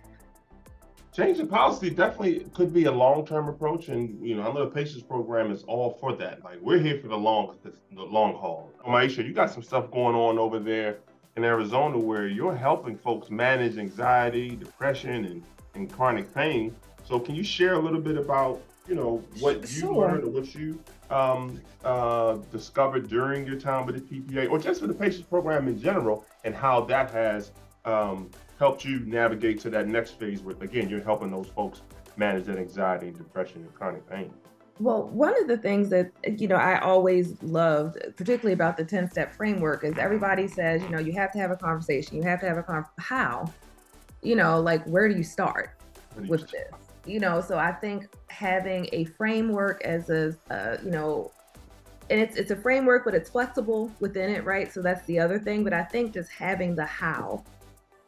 Change 1.15 1.39
Changing 1.39 1.49
policy 1.49 1.91
definitely 1.91 2.47
could 2.55 2.73
be 2.73 2.85
a 2.85 2.93
long-term 2.93 3.49
approach, 3.49 3.89
and 3.89 4.25
you 4.25 4.37
know, 4.37 4.43
I 4.43 4.53
know 4.53 4.65
the 4.65 4.71
patients 4.71 5.03
program 5.03 5.51
is 5.51 5.65
all 5.65 5.97
for 6.01 6.15
that. 6.17 6.45
Like 6.45 6.61
we're 6.61 6.79
here 6.79 7.01
for 7.01 7.09
the 7.09 7.17
long, 7.17 7.57
the 7.65 8.03
long 8.05 8.35
haul. 8.35 8.71
Myeisha, 8.87 9.27
you 9.27 9.33
got 9.33 9.51
some 9.51 9.63
stuff 9.63 9.91
going 9.91 10.15
on 10.15 10.39
over 10.39 10.59
there 10.59 10.99
in 11.37 11.45
Arizona 11.45 11.99
where 11.99 12.29
you're 12.29 12.55
helping 12.55 12.97
folks 12.97 13.31
manage 13.31 13.79
anxiety, 13.79 14.51
depression, 14.55 15.25
and, 15.25 15.43
and 15.75 15.93
chronic 15.93 16.33
pain 16.35 16.75
so 17.09 17.19
can 17.19 17.35
you 17.35 17.43
share 17.43 17.73
a 17.73 17.79
little 17.79 18.01
bit 18.01 18.19
about, 18.19 18.61
you 18.87 18.95
know, 18.95 19.25
what 19.41 19.63
you 19.63 19.67
sure. 19.67 20.09
learned 20.09 20.25
or 20.25 20.29
what 20.29 20.55
you 20.55 20.79
um, 21.09 21.59
uh, 21.83 22.35
discovered 22.53 23.09
during 23.09 23.47
your 23.47 23.59
time 23.59 23.87
with 23.87 23.95
the 24.07 24.21
PPA 24.21 24.51
or 24.51 24.59
just 24.59 24.83
for 24.83 24.87
the 24.87 24.93
patients 24.93 25.27
program 25.27 25.69
in 25.69 25.81
general 25.81 26.27
and 26.45 26.55
how 26.55 26.83
that 26.83 27.11
has 27.11 27.53
um, 27.87 28.31
helped 28.59 28.85
you 28.85 29.01
navigate 29.01 29.59
to 29.61 29.71
that 29.71 29.89
next 29.89 30.19
phase 30.19 30.43
where, 30.43 30.55
again, 30.61 30.91
you're 30.91 31.03
helping 31.03 31.31
those 31.31 31.47
folks 31.49 31.81
manage 32.19 32.45
that 32.45 32.59
anxiety 32.59 33.09
and 33.09 33.17
depression 33.17 33.63
and 33.63 33.75
chronic 33.75 34.07
pain? 34.11 34.31
Well, 34.79 35.09
one 35.09 35.41
of 35.41 35.49
the 35.49 35.57
things 35.57 35.89
that 35.89 36.13
you 36.39 36.47
know 36.47 36.57
I 36.57 36.79
always 36.81 37.43
loved, 37.43 37.97
particularly 38.17 38.53
about 38.53 38.77
the 38.77 38.85
10-step 38.85 39.35
framework, 39.35 39.83
is 39.83 39.97
everybody 39.97 40.47
says, 40.47 40.83
you 40.83 40.91
know, 40.91 41.01
you 41.01 41.13
have 41.15 41.33
to 41.33 41.39
have 41.39 41.51
a 41.51 41.57
conversation. 41.57 42.17
You 42.17 42.23
have 42.25 42.41
to 42.41 42.47
have 42.47 42.59
a 42.59 42.63
con 42.63 42.85
how? 42.99 43.51
You 44.21 44.37
know, 44.37 44.61
like 44.61 44.85
where 44.85 45.09
do 45.09 45.17
you 45.17 45.25
start 45.25 45.71
with 46.29 46.49
this? 46.51 46.88
You 47.09 47.21
know 47.21 47.41
so 47.41 47.59
i 47.59 47.73
think 47.73 48.07
having 48.29 48.89
a 48.93 49.05
framework 49.05 49.83
as 49.85 50.11
a 50.11 50.37
uh, 50.51 50.77
you 50.85 50.91
know 50.91 51.31
and 52.11 52.21
it's 52.21 52.37
it's 52.37 52.51
a 52.51 52.57
framework 52.57 53.05
but 53.05 53.15
it's 53.15 53.31
flexible 53.31 53.91
within 54.01 54.31
it 54.31 54.45
right? 54.45 54.73
So 54.73 54.83
that's 54.83 55.05
the 55.07 55.19
other 55.19 55.39
thing 55.39 55.65
but 55.65 55.73
i 55.73 55.83
think 55.83 56.13
just 56.13 56.31
having 56.31 56.75
the 56.75 56.85
how 56.85 57.45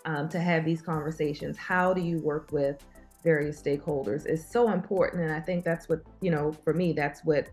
um, 0.04 0.28
to 0.30 0.40
have 0.40 0.64
these 0.64 0.82
conversations 0.82 1.56
how 1.56 1.92
do 1.92 2.00
you 2.00 2.18
work 2.20 2.50
with 2.52 2.82
various 3.22 3.60
stakeholders 3.60 4.26
is 4.26 4.46
so 4.46 4.72
important 4.72 5.22
and 5.22 5.32
i 5.32 5.40
think 5.40 5.64
that's 5.64 5.88
what 5.88 6.00
you 6.22 6.30
know 6.30 6.52
for 6.52 6.72
me 6.72 6.92
that's 6.92 7.22
what 7.24 7.48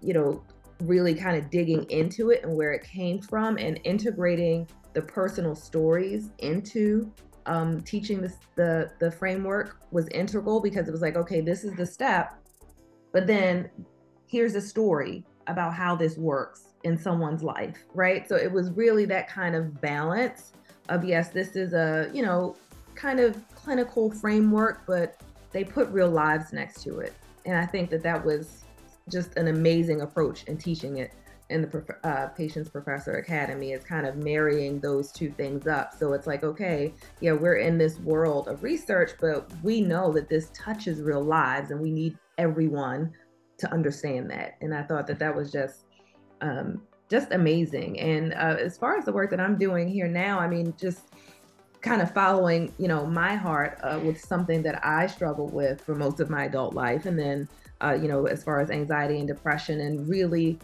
you 0.00 0.12
know 0.12 0.42
really 0.82 1.14
kind 1.14 1.36
of 1.36 1.50
digging 1.50 1.88
into 1.90 2.30
it 2.30 2.42
and 2.42 2.54
where 2.54 2.72
it 2.72 2.82
came 2.82 3.20
from 3.20 3.56
and 3.58 3.78
integrating 3.84 4.66
the 4.92 5.02
personal 5.02 5.54
stories 5.54 6.30
into 6.38 7.12
um, 7.46 7.82
teaching 7.82 8.20
the 8.54 8.90
the 8.98 9.10
framework 9.10 9.78
was 9.90 10.08
integral 10.08 10.60
because 10.60 10.88
it 10.88 10.92
was 10.92 11.02
like, 11.02 11.16
okay, 11.16 11.40
this 11.40 11.64
is 11.64 11.74
the 11.74 11.86
step, 11.86 12.34
but 13.12 13.26
then 13.26 13.70
here's 14.26 14.54
a 14.54 14.60
story 14.60 15.24
about 15.46 15.74
how 15.74 15.94
this 15.94 16.16
works 16.16 16.68
in 16.84 16.96
someone's 16.96 17.42
life, 17.42 17.76
right? 17.94 18.28
So 18.28 18.36
it 18.36 18.50
was 18.50 18.70
really 18.72 19.04
that 19.06 19.28
kind 19.28 19.54
of 19.54 19.80
balance 19.80 20.52
of 20.88 21.04
yes, 21.04 21.30
this 21.30 21.56
is 21.56 21.72
a 21.72 22.10
you 22.12 22.22
know 22.22 22.56
kind 22.94 23.20
of 23.20 23.36
clinical 23.54 24.10
framework, 24.10 24.82
but 24.86 25.20
they 25.52 25.64
put 25.64 25.88
real 25.90 26.10
lives 26.10 26.52
next 26.52 26.82
to 26.82 27.00
it, 27.00 27.14
and 27.46 27.56
I 27.56 27.66
think 27.66 27.90
that 27.90 28.02
that 28.02 28.24
was 28.24 28.64
just 29.10 29.36
an 29.36 29.48
amazing 29.48 30.00
approach 30.00 30.44
in 30.44 30.56
teaching 30.56 30.96
it 30.98 31.12
in 31.50 31.62
the 31.62 31.98
uh, 32.04 32.28
Patients 32.28 32.68
Professor 32.68 33.18
Academy 33.18 33.72
is 33.72 33.84
kind 33.84 34.06
of 34.06 34.16
marrying 34.16 34.80
those 34.80 35.12
two 35.12 35.30
things 35.30 35.66
up. 35.66 35.92
So 35.98 36.12
it's 36.14 36.26
like, 36.26 36.42
okay, 36.42 36.94
yeah, 37.20 37.32
we're 37.32 37.56
in 37.56 37.76
this 37.76 37.98
world 38.00 38.48
of 38.48 38.62
research, 38.62 39.12
but 39.20 39.50
we 39.62 39.80
know 39.80 40.12
that 40.12 40.28
this 40.28 40.50
touches 40.54 41.02
real 41.02 41.22
lives 41.22 41.70
and 41.70 41.80
we 41.80 41.90
need 41.90 42.16
everyone 42.38 43.12
to 43.58 43.70
understand 43.72 44.30
that. 44.30 44.56
And 44.62 44.74
I 44.74 44.82
thought 44.82 45.06
that 45.06 45.18
that 45.18 45.34
was 45.34 45.52
just, 45.52 45.84
um, 46.40 46.82
just 47.10 47.30
amazing. 47.32 48.00
And 48.00 48.32
uh, 48.32 48.56
as 48.58 48.78
far 48.78 48.96
as 48.96 49.04
the 49.04 49.12
work 49.12 49.30
that 49.30 49.40
I'm 49.40 49.58
doing 49.58 49.86
here 49.86 50.08
now, 50.08 50.40
I 50.40 50.48
mean, 50.48 50.74
just 50.80 51.10
kind 51.82 52.00
of 52.00 52.10
following, 52.12 52.72
you 52.78 52.88
know, 52.88 53.04
my 53.06 53.36
heart 53.36 53.78
uh, 53.82 54.00
with 54.02 54.18
something 54.18 54.62
that 54.62 54.82
I 54.84 55.06
struggled 55.06 55.52
with 55.52 55.82
for 55.82 55.94
most 55.94 56.18
of 56.18 56.30
my 56.30 56.46
adult 56.46 56.74
life. 56.74 57.04
And 57.04 57.18
then, 57.18 57.46
uh, 57.82 57.92
you 58.00 58.08
know, 58.08 58.24
as 58.26 58.42
far 58.42 58.60
as 58.60 58.70
anxiety 58.70 59.18
and 59.18 59.28
depression 59.28 59.82
and 59.82 60.08
really 60.08 60.58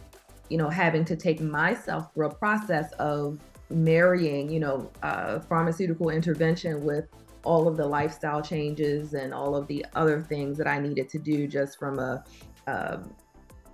you 0.51 0.57
know, 0.57 0.69
having 0.69 1.05
to 1.05 1.15
take 1.15 1.39
myself 1.39 2.13
through 2.13 2.27
a 2.27 2.35
process 2.35 2.91
of 2.99 3.39
marrying, 3.69 4.51
you 4.51 4.59
know, 4.59 4.91
uh, 5.01 5.39
pharmaceutical 5.39 6.09
intervention 6.09 6.83
with 6.83 7.05
all 7.45 7.69
of 7.69 7.77
the 7.77 7.85
lifestyle 7.85 8.41
changes 8.41 9.13
and 9.13 9.33
all 9.33 9.55
of 9.55 9.65
the 9.67 9.85
other 9.95 10.21
things 10.21 10.57
that 10.57 10.67
I 10.67 10.77
needed 10.77 11.07
to 11.07 11.19
do 11.19 11.47
just 11.47 11.79
from 11.79 11.99
a, 11.99 12.25
um, 12.67 13.15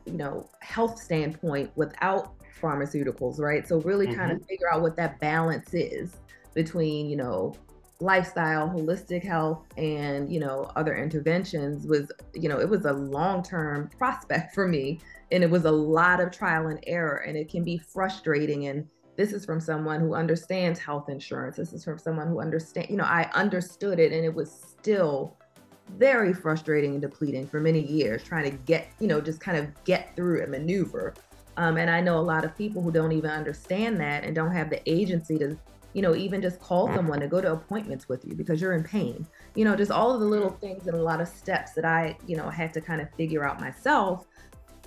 you 0.06 0.14
know, 0.14 0.48
health 0.62 1.02
standpoint 1.02 1.72
without 1.76 2.34
pharmaceuticals, 2.62 3.40
right? 3.40 3.68
So 3.68 3.82
really 3.82 4.06
mm-hmm. 4.06 4.20
kind 4.20 4.32
of 4.32 4.46
figure 4.46 4.72
out 4.72 4.84
what 4.84 4.96
that 4.98 5.20
balance 5.20 5.74
is 5.74 6.18
between, 6.54 7.10
you 7.10 7.16
know, 7.16 7.56
lifestyle, 8.00 8.70
holistic 8.70 9.24
health, 9.24 9.66
and 9.78 10.32
you 10.32 10.40
know 10.40 10.72
other 10.76 10.96
interventions 10.96 11.88
was 11.88 12.12
you 12.34 12.50
know 12.50 12.60
it 12.60 12.70
was 12.70 12.86
a 12.86 12.94
long 12.94 13.44
term 13.44 13.90
prospect 13.98 14.54
for 14.54 14.68
me, 14.68 15.00
and 15.32 15.44
it 15.44 15.50
was 15.50 15.66
a 15.66 15.72
lot 15.72 16.20
of 16.20 16.32
trial 16.32 16.68
and 16.68 16.80
error, 16.88 17.18
and 17.18 17.38
it 17.38 17.50
can 17.50 17.64
be 17.64 17.78
frustrating. 17.78 18.68
And 18.68 18.88
this 19.16 19.34
is 19.34 19.46
from 19.46 19.60
someone 19.60 20.00
who 20.00 20.14
understands 20.14 20.80
health 20.80 21.10
insurance. 21.10 21.56
This 21.58 21.74
is 21.74 21.84
from 21.84 21.98
someone 21.98 22.28
who 22.28 22.40
understand 22.40 22.88
you 22.90 22.98
know 22.98 23.06
I 23.06 23.30
understood 23.34 24.00
it, 24.00 24.12
and 24.12 24.24
it 24.24 24.34
was 24.34 24.52
still 24.52 25.36
very 25.98 26.34
frustrating 26.34 26.92
and 26.92 27.02
depleting 27.02 27.48
for 27.48 27.62
many 27.62 27.80
years 27.80 28.22
trying 28.22 28.44
to 28.44 28.58
get 28.58 28.90
you 29.00 29.08
know 29.08 29.22
just 29.22 29.40
kind 29.40 29.58
of 29.58 29.84
get 29.86 30.16
through 30.16 30.42
and 30.42 30.52
maneuver. 30.52 31.14
Um, 31.58 31.78
and 31.78 31.90
I 31.90 32.02
know 32.02 32.20
a 32.20 32.22
lot 32.22 32.46
of 32.46 32.56
people 32.56 32.84
who 32.84 32.92
don't 32.92 33.12
even 33.12 33.32
understand 33.32 34.00
that 34.00 34.24
and 34.24 34.36
don't 34.36 34.52
have 34.52 34.70
the 34.70 34.80
agency 34.88 35.40
to 35.40 35.58
you 35.98 36.04
know, 36.04 36.14
even 36.14 36.44
just 36.44 36.60
call 36.60 36.94
someone 36.94 37.20
to 37.20 37.28
go 37.28 37.42
to 37.42 37.54
appointments 37.54 38.08
with 38.08 38.24
you 38.24 38.36
because 38.36 38.62
you're 38.62 38.74
in 38.74 38.84
pain. 38.84 39.26
You 39.56 39.66
know, 39.66 39.76
just 39.76 39.90
all 39.90 40.14
of 40.14 40.20
the 40.20 40.28
little 40.28 40.52
things 40.52 40.86
and 40.86 40.96
a 40.96 41.02
lot 41.02 41.20
of 41.20 41.28
steps 41.28 41.72
that 41.72 41.86
I, 41.86 42.16
you 42.28 42.38
know, 42.38 42.52
had 42.52 42.72
to 42.76 42.82
kind 42.82 43.02
of 43.02 43.12
figure 43.16 43.44
out 43.44 43.60
myself. 43.60 44.28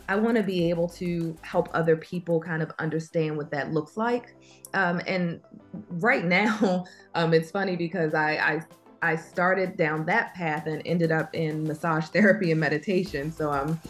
I 0.08 0.14
want 0.14 0.36
to 0.36 0.44
be 0.44 0.70
able 0.70 0.88
to 0.90 1.36
help 1.42 1.68
other 1.74 1.96
people 1.96 2.38
kind 2.38 2.62
of 2.62 2.70
understand 2.78 3.36
what 3.36 3.50
that 3.50 3.72
looks 3.72 3.96
like. 3.96 4.36
Um, 4.72 5.02
and 5.04 5.40
right 5.88 6.24
now, 6.40 6.84
um, 7.16 7.34
it's 7.34 7.50
funny 7.50 7.74
because 7.74 8.14
I, 8.14 8.36
I 8.36 8.62
I 9.02 9.16
started 9.16 9.76
down 9.76 10.06
that 10.06 10.34
path 10.34 10.66
and 10.66 10.80
ended 10.84 11.10
up 11.10 11.34
in 11.34 11.64
massage 11.64 12.04
therapy 12.04 12.52
and 12.52 12.60
meditation. 12.60 13.32
So 13.32 13.50
I'm 13.50 13.80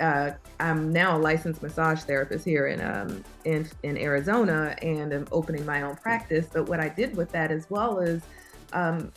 uh, 0.00 0.32
I'm 0.60 0.92
now 0.92 1.16
a 1.16 1.20
licensed 1.20 1.62
massage 1.62 2.02
therapist 2.02 2.44
here 2.44 2.68
in 2.68 2.80
um, 2.80 3.24
in 3.44 3.68
in 3.82 3.96
Arizona, 3.96 4.76
and 4.82 5.12
I'm 5.12 5.28
opening 5.32 5.64
my 5.64 5.82
own 5.82 5.96
practice. 5.96 6.46
But 6.52 6.68
what 6.68 6.80
I 6.80 6.88
did 6.88 7.16
with 7.16 7.30
that 7.32 7.50
as 7.50 7.68
well 7.70 7.98
is 7.98 8.22
um, 8.72 9.12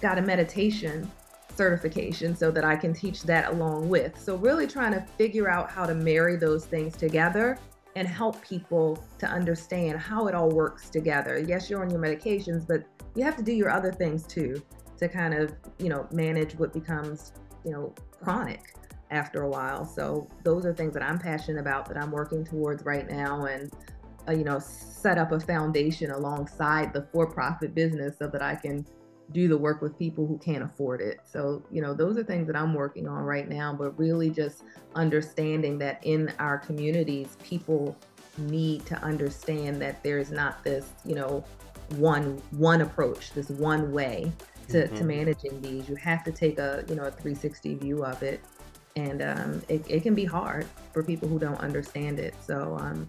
got 0.00 0.18
a 0.18 0.22
meditation 0.22 1.10
certification 1.54 2.34
so 2.34 2.50
that 2.50 2.64
I 2.64 2.76
can 2.76 2.94
teach 2.94 3.22
that 3.24 3.52
along 3.52 3.88
with. 3.88 4.18
So 4.18 4.36
really 4.36 4.66
trying 4.66 4.92
to 4.92 5.00
figure 5.18 5.48
out 5.48 5.70
how 5.70 5.84
to 5.84 5.94
marry 5.94 6.36
those 6.36 6.64
things 6.64 6.96
together 6.96 7.58
and 7.96 8.06
help 8.06 8.40
people 8.42 9.02
to 9.18 9.26
understand 9.26 9.98
how 9.98 10.26
it 10.28 10.34
all 10.34 10.48
works 10.48 10.88
together. 10.88 11.38
Yes, 11.38 11.68
you're 11.68 11.82
on 11.82 11.90
your 11.90 12.00
medications, 12.00 12.66
but 12.66 12.84
you 13.14 13.24
have 13.24 13.36
to 13.36 13.42
do 13.42 13.52
your 13.52 13.70
other 13.70 13.92
things 13.92 14.26
too 14.26 14.62
to 15.00 15.08
kind 15.08 15.34
of 15.34 15.52
you 15.78 15.88
know 15.88 16.06
manage 16.12 16.54
what 16.54 16.72
becomes 16.72 17.32
you 17.64 17.72
know 17.72 17.92
chronic 18.22 18.74
after 19.10 19.42
a 19.42 19.48
while. 19.48 19.84
So 19.84 20.28
those 20.44 20.64
are 20.64 20.74
things 20.74 20.94
that 20.94 21.02
I'm 21.02 21.18
passionate 21.18 21.60
about 21.60 21.86
that 21.88 21.96
I'm 21.96 22.10
working 22.10 22.44
towards 22.44 22.84
right 22.84 23.08
now 23.08 23.46
and 23.46 23.72
uh, 24.28 24.32
you 24.32 24.44
know 24.44 24.58
set 24.58 25.18
up 25.18 25.32
a 25.32 25.40
foundation 25.40 26.10
alongside 26.10 26.92
the 26.92 27.02
for-profit 27.12 27.74
business 27.74 28.16
so 28.18 28.26
that 28.28 28.42
I 28.42 28.54
can 28.54 28.84
do 29.32 29.48
the 29.48 29.56
work 29.56 29.80
with 29.80 29.98
people 29.98 30.26
who 30.26 30.38
can't 30.38 30.62
afford 30.62 31.00
it. 31.00 31.20
So, 31.24 31.62
you 31.70 31.80
know, 31.80 31.94
those 31.94 32.16
are 32.18 32.24
things 32.24 32.46
that 32.48 32.56
I'm 32.56 32.74
working 32.74 33.06
on 33.06 33.22
right 33.22 33.48
now, 33.48 33.72
but 33.72 33.96
really 33.98 34.30
just 34.30 34.64
understanding 34.94 35.78
that 35.78 36.00
in 36.04 36.32
our 36.38 36.58
communities 36.58 37.36
people 37.42 37.96
need 38.38 38.86
to 38.86 38.96
understand 39.02 39.80
that 39.82 40.02
there's 40.02 40.30
not 40.30 40.64
this, 40.64 40.90
you 41.04 41.14
know, 41.14 41.44
one 41.96 42.40
one 42.50 42.80
approach, 42.80 43.32
this 43.32 43.50
one 43.50 43.92
way 43.92 44.32
to, 44.68 44.84
mm-hmm. 44.84 44.96
to 44.96 45.04
managing 45.04 45.60
these. 45.60 45.88
You 45.88 45.96
have 45.96 46.24
to 46.24 46.32
take 46.32 46.58
a, 46.58 46.84
you 46.88 46.94
know, 46.94 47.04
a 47.04 47.10
360 47.10 47.74
view 47.76 48.04
of 48.04 48.22
it 48.22 48.40
and 48.96 49.22
um, 49.22 49.62
it, 49.68 49.84
it, 49.88 50.02
can 50.02 50.14
be 50.14 50.24
hard 50.24 50.66
for 50.92 51.02
people 51.02 51.28
who 51.28 51.38
don't 51.38 51.58
understand 51.60 52.18
it. 52.18 52.34
So 52.44 52.76
um, 52.80 53.06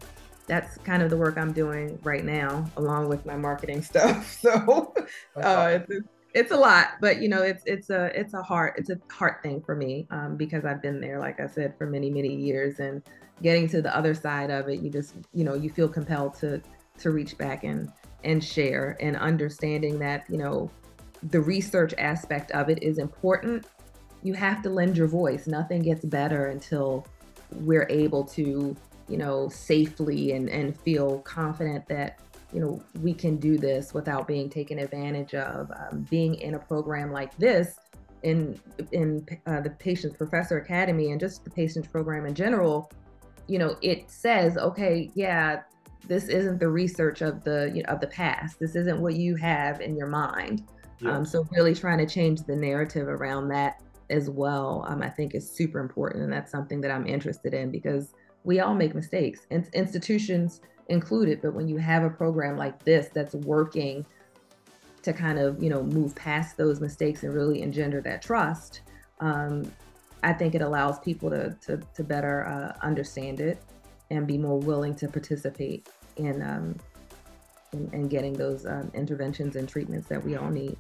that's 0.47 0.77
kind 0.79 1.01
of 1.01 1.09
the 1.09 1.17
work 1.17 1.37
I'm 1.37 1.53
doing 1.53 1.99
right 2.03 2.23
now, 2.23 2.69
along 2.77 3.09
with 3.09 3.25
my 3.25 3.35
marketing 3.35 3.81
stuff. 3.91 4.39
So 4.41 4.93
uh, 5.35 5.79
it's, 5.87 6.07
it's 6.33 6.51
a 6.51 6.57
lot, 6.57 6.89
but 7.01 7.21
you 7.21 7.29
know, 7.29 7.41
it's 7.41 7.63
it's 7.65 7.89
a 7.89 8.05
it's 8.17 8.33
a 8.33 8.41
heart 8.41 8.75
it's 8.77 8.89
a 8.89 8.99
heart 9.11 9.41
thing 9.43 9.61
for 9.61 9.75
me 9.75 10.07
um, 10.11 10.37
because 10.37 10.65
I've 10.65 10.81
been 10.81 11.01
there, 11.01 11.19
like 11.19 11.39
I 11.39 11.47
said, 11.47 11.77
for 11.77 11.87
many 11.87 12.09
many 12.09 12.33
years, 12.33 12.79
and 12.79 13.01
getting 13.41 13.67
to 13.69 13.81
the 13.81 13.95
other 13.95 14.13
side 14.13 14.51
of 14.51 14.69
it, 14.69 14.81
you 14.81 14.89
just 14.89 15.15
you 15.33 15.43
know 15.43 15.55
you 15.55 15.69
feel 15.69 15.89
compelled 15.89 16.35
to 16.35 16.61
to 16.99 17.11
reach 17.11 17.37
back 17.37 17.63
and 17.63 17.91
and 18.23 18.43
share 18.43 18.97
and 18.99 19.17
understanding 19.17 19.99
that 19.99 20.25
you 20.29 20.37
know 20.37 20.69
the 21.29 21.39
research 21.39 21.93
aspect 21.97 22.51
of 22.51 22.69
it 22.69 22.81
is 22.81 22.97
important 22.97 23.65
you 24.23 24.33
have 24.33 24.61
to 24.63 24.69
lend 24.69 24.97
your 24.97 25.07
voice. 25.07 25.47
Nothing 25.47 25.81
gets 25.81 26.05
better 26.05 26.47
until 26.47 27.05
we're 27.51 27.87
able 27.89 28.23
to, 28.23 28.75
you 29.07 29.17
know, 29.17 29.49
safely 29.49 30.33
and, 30.33 30.49
and 30.49 30.79
feel 30.79 31.19
confident 31.19 31.87
that, 31.87 32.19
you 32.53 32.59
know, 32.59 32.81
we 33.01 33.13
can 33.13 33.37
do 33.37 33.57
this 33.57 33.93
without 33.93 34.27
being 34.27 34.49
taken 34.49 34.79
advantage 34.79 35.33
of. 35.33 35.71
Um, 35.71 36.05
being 36.09 36.35
in 36.35 36.55
a 36.55 36.59
program 36.59 37.11
like 37.11 37.35
this, 37.37 37.77
in 38.23 38.59
in 38.91 39.25
uh, 39.47 39.61
the 39.61 39.71
Patients 39.71 40.15
Professor 40.15 40.57
Academy 40.59 41.11
and 41.11 41.19
just 41.19 41.43
the 41.43 41.49
Patients 41.49 41.87
Program 41.87 42.25
in 42.25 42.35
general, 42.35 42.91
you 43.47 43.57
know, 43.57 43.75
it 43.81 44.09
says, 44.11 44.57
okay, 44.57 45.09
yeah, 45.15 45.61
this 46.07 46.27
isn't 46.27 46.59
the 46.59 46.67
research 46.67 47.21
of 47.21 47.43
the 47.43 47.71
you 47.73 47.83
know, 47.83 47.89
of 47.89 47.99
the 47.99 48.07
past. 48.07 48.59
This 48.59 48.75
isn't 48.75 49.01
what 49.01 49.15
you 49.15 49.35
have 49.35 49.81
in 49.81 49.95
your 49.95 50.07
mind. 50.07 50.67
Yes. 50.99 51.11
Um, 51.11 51.25
so 51.25 51.47
really 51.51 51.73
trying 51.73 51.97
to 51.97 52.05
change 52.05 52.43
the 52.43 52.55
narrative 52.55 53.07
around 53.07 53.47
that 53.49 53.81
as 54.11 54.29
well, 54.29 54.85
um, 54.87 55.01
I 55.01 55.09
think 55.09 55.33
is 55.33 55.49
super 55.49 55.79
important. 55.79 56.23
And 56.23 56.31
that's 56.31 56.51
something 56.51 56.81
that 56.81 56.91
I'm 56.91 57.07
interested 57.07 57.53
in 57.53 57.71
because 57.71 58.13
we 58.43 58.59
all 58.59 58.75
make 58.75 58.93
mistakes, 58.93 59.47
in- 59.49 59.69
institutions 59.73 60.61
included. 60.87 61.41
But 61.41 61.53
when 61.53 61.67
you 61.67 61.77
have 61.77 62.03
a 62.03 62.09
program 62.09 62.57
like 62.57 62.83
this 62.83 63.09
that's 63.13 63.33
working 63.33 64.05
to 65.03 65.13
kind 65.13 65.39
of, 65.39 65.61
you 65.63 65.69
know, 65.69 65.83
move 65.83 66.13
past 66.15 66.57
those 66.57 66.79
mistakes 66.79 67.23
and 67.23 67.33
really 67.33 67.61
engender 67.61 68.01
that 68.01 68.21
trust, 68.21 68.81
um, 69.19 69.71
I 70.23 70.33
think 70.33 70.53
it 70.53 70.61
allows 70.61 70.99
people 70.99 71.29
to, 71.31 71.55
to, 71.65 71.81
to 71.95 72.03
better 72.03 72.45
uh, 72.45 72.85
understand 72.85 73.39
it 73.39 73.63
and 74.11 74.27
be 74.27 74.37
more 74.37 74.59
willing 74.59 74.93
to 74.95 75.07
participate 75.07 75.89
in, 76.17 76.41
um, 76.41 76.75
in, 77.73 77.89
in 77.93 78.07
getting 78.07 78.33
those 78.33 78.65
um, 78.65 78.91
interventions 78.93 79.55
and 79.55 79.67
treatments 79.67 80.07
that 80.09 80.23
we 80.23 80.35
all 80.35 80.49
need. 80.49 80.77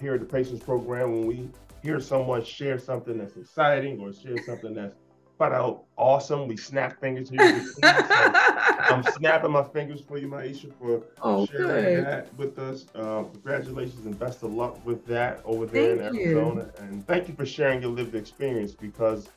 Here 0.00 0.14
at 0.14 0.20
the 0.20 0.26
Patients 0.26 0.64
Program, 0.64 1.12
when 1.12 1.26
we 1.26 1.48
hear 1.84 2.00
someone 2.00 2.42
share 2.42 2.78
something 2.78 3.18
that's 3.18 3.36
exciting 3.36 4.00
or 4.00 4.12
share 4.12 4.42
something 4.44 4.74
that's 4.74 4.94
flat 5.36 5.52
out 5.52 5.84
awesome, 5.96 6.48
we 6.48 6.56
snap 6.56 6.98
fingers 7.00 7.28
here. 7.28 7.64
so 7.72 7.80
I'm 7.82 9.02
snapping 9.02 9.50
my 9.50 9.62
fingers 9.64 10.00
for 10.00 10.16
you, 10.16 10.28
Myeisha, 10.28 10.72
for 10.80 11.02
oh, 11.22 11.46
sharing 11.46 11.96
good. 11.96 12.06
that 12.06 12.34
with 12.36 12.58
us. 12.58 12.86
Uh, 12.94 13.24
congratulations 13.24 14.06
and 14.06 14.18
best 14.18 14.42
of 14.42 14.54
luck 14.54 14.84
with 14.86 15.04
that 15.06 15.42
over 15.44 15.66
there 15.66 15.96
thank 15.98 16.14
in 16.14 16.20
Arizona. 16.20 16.62
You. 16.62 16.84
And 16.84 17.06
thank 17.06 17.28
you 17.28 17.34
for 17.34 17.44
sharing 17.44 17.82
your 17.82 17.90
lived 17.90 18.14
experience 18.14 18.72
because 18.72 19.28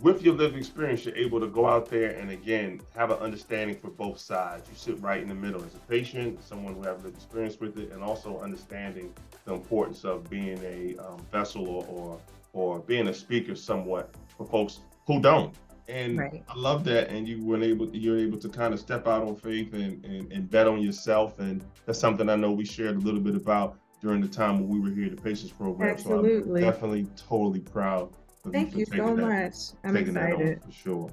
with 0.00 0.22
your 0.22 0.34
lived 0.34 0.56
experience, 0.56 1.04
you're 1.04 1.16
able 1.16 1.40
to 1.40 1.46
go 1.46 1.66
out 1.66 1.88
there 1.88 2.10
and 2.10 2.30
again 2.30 2.80
have 2.94 3.10
an 3.10 3.18
understanding 3.18 3.76
for 3.76 3.88
both 3.88 4.18
sides. 4.18 4.68
You 4.68 4.76
sit 4.76 5.02
right 5.02 5.22
in 5.22 5.28
the 5.28 5.34
middle 5.34 5.64
as 5.64 5.74
a 5.74 5.78
patient, 5.78 6.42
someone 6.42 6.74
who 6.74 6.82
has 6.82 7.02
lived 7.02 7.16
experience 7.16 7.58
with 7.58 7.78
it, 7.78 7.92
and 7.92 8.02
also 8.02 8.40
understanding 8.40 9.12
the 9.44 9.54
importance 9.54 10.04
of 10.04 10.28
being 10.28 10.58
a 10.62 10.96
um, 10.98 11.24
vessel 11.32 11.66
or, 11.68 11.86
or, 11.86 12.20
or 12.52 12.78
being 12.80 13.08
a 13.08 13.14
speaker 13.14 13.54
somewhat 13.54 14.14
for 14.36 14.46
folks 14.46 14.80
who 15.06 15.20
don't. 15.20 15.54
And 15.88 16.18
right. 16.18 16.42
I 16.48 16.56
love 16.56 16.84
that. 16.84 17.10
And 17.10 17.28
you 17.28 17.44
were 17.44 17.62
able 17.62 17.86
to, 17.86 17.96
you're 17.96 18.18
able 18.18 18.38
to 18.38 18.48
kind 18.48 18.74
of 18.74 18.80
step 18.80 19.06
out 19.06 19.22
on 19.22 19.36
faith 19.36 19.72
and, 19.72 20.04
and, 20.04 20.32
and 20.32 20.50
bet 20.50 20.66
on 20.66 20.80
yourself. 20.80 21.38
And 21.38 21.64
that's 21.86 21.98
something 21.98 22.28
I 22.28 22.34
know 22.34 22.50
we 22.50 22.64
shared 22.64 22.96
a 22.96 22.98
little 22.98 23.20
bit 23.20 23.36
about 23.36 23.78
during 24.02 24.20
the 24.20 24.28
time 24.28 24.58
when 24.58 24.68
we 24.68 24.80
were 24.80 24.94
here 24.94 25.06
at 25.06 25.16
the 25.16 25.22
patients 25.22 25.52
program. 25.52 25.90
Absolutely. 25.90 26.60
So 26.60 26.66
I'm 26.66 26.72
definitely 26.72 27.06
totally 27.16 27.60
proud 27.60 28.12
Thank 28.52 28.72
you, 28.72 28.80
you 28.80 28.86
so 28.86 29.16
that, 29.16 29.16
much. 29.16 29.54
I'm 29.84 29.96
excited. 29.96 30.62
for 30.62 30.72
sure. 30.72 31.10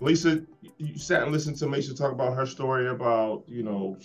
Lisa, 0.00 0.42
you 0.78 0.98
sat 0.98 1.22
and 1.22 1.32
listened 1.32 1.56
to 1.58 1.66
Myeisha 1.66 1.96
talk 1.96 2.12
about 2.12 2.34
her 2.34 2.46
story 2.46 2.88
about, 2.88 3.44
you 3.46 3.62
know, 3.62 3.96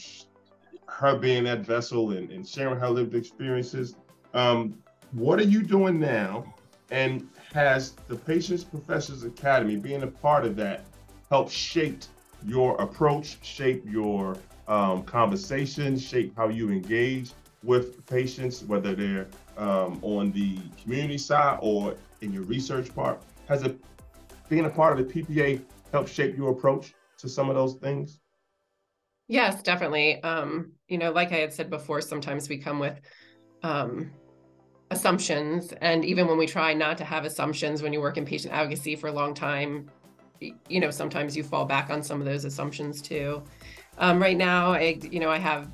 her 0.88 1.18
being 1.18 1.46
that 1.46 1.62
vessel 1.62 2.12
and, 2.12 2.30
and 2.32 2.48
sharing 2.48 2.80
her 2.80 2.90
lived 2.90 3.16
experiences. 3.16 3.96
Um, 4.34 4.78
what 5.12 5.40
are 5.40 5.46
you 5.46 5.64
doing 5.64 6.00
now? 6.00 6.54
And 6.92 7.28
has 7.54 7.94
the 8.08 8.16
Patients 8.16 8.64
Professors 8.64 9.24
Academy, 9.24 9.78
being 9.78 10.04
a 10.04 10.08
part 10.08 10.46
of 10.46 10.56
that, 10.58 10.86
helped 11.30 11.52
shape 11.52 12.04
your 12.46 12.80
approach, 12.80 13.38
shape 13.44 13.84
your 13.88 14.38
um, 14.68 15.04
conversation, 15.04 15.98
shape 15.98 16.34
how 16.36 16.50
you 16.50 16.70
engage 16.70 17.32
with 17.64 18.06
patients, 18.06 18.64
whether 18.64 18.94
they're 18.94 19.28
um, 19.58 20.00
on 20.04 20.32
the 20.32 20.60
community 20.82 21.18
side 21.18 21.58
or 21.62 21.96
in 22.22 22.32
your 22.32 22.44
research 22.44 22.94
part? 22.94 23.22
Has 23.48 23.64
it 23.64 23.78
being 24.50 24.66
a 24.66 24.70
part 24.70 24.98
of 24.98 25.08
the 25.08 25.14
PPA 25.24 25.62
helped 25.92 26.10
shape 26.10 26.38
your 26.38 26.52
approach 26.52 26.94
to 27.18 27.30
some 27.30 27.50
of 27.50 27.56
those 27.56 27.76
things? 27.76 28.20
Yes, 29.28 29.64
definitely. 29.64 30.22
Um, 30.22 30.74
you 30.88 30.98
know, 30.98 31.12
like 31.12 31.32
I 31.32 31.38
had 31.38 31.54
said 31.54 31.70
before, 31.70 32.02
sometimes 32.02 32.48
we 32.48 32.58
come 32.58 32.80
with 32.80 33.00
um, 33.64 34.12
assumptions. 34.92 35.74
And 35.82 36.06
even 36.06 36.28
when 36.28 36.38
we 36.38 36.46
try 36.46 36.74
not 36.74 36.98
to 37.00 37.06
have 37.06 37.26
assumptions 37.26 37.82
when 37.82 37.92
you 37.92 38.02
work 38.02 38.18
in 38.18 38.26
patient 38.26 38.54
advocacy 38.54 38.96
for 38.96 39.08
a 39.08 39.12
long 39.12 39.34
time, 39.34 39.90
you 40.70 40.80
know, 40.80 40.92
sometimes 40.92 41.36
you 41.36 41.44
fall 41.44 41.66
back 41.66 41.90
on 41.90 42.04
some 42.04 42.20
of 42.20 42.26
those 42.26 42.46
assumptions 42.46 43.02
too. 43.02 43.44
Um, 43.98 44.22
right 44.22 44.38
now, 44.38 44.74
I, 44.74 45.00
you 45.10 45.20
know, 45.20 45.32
I 45.32 45.38
have 45.40 45.70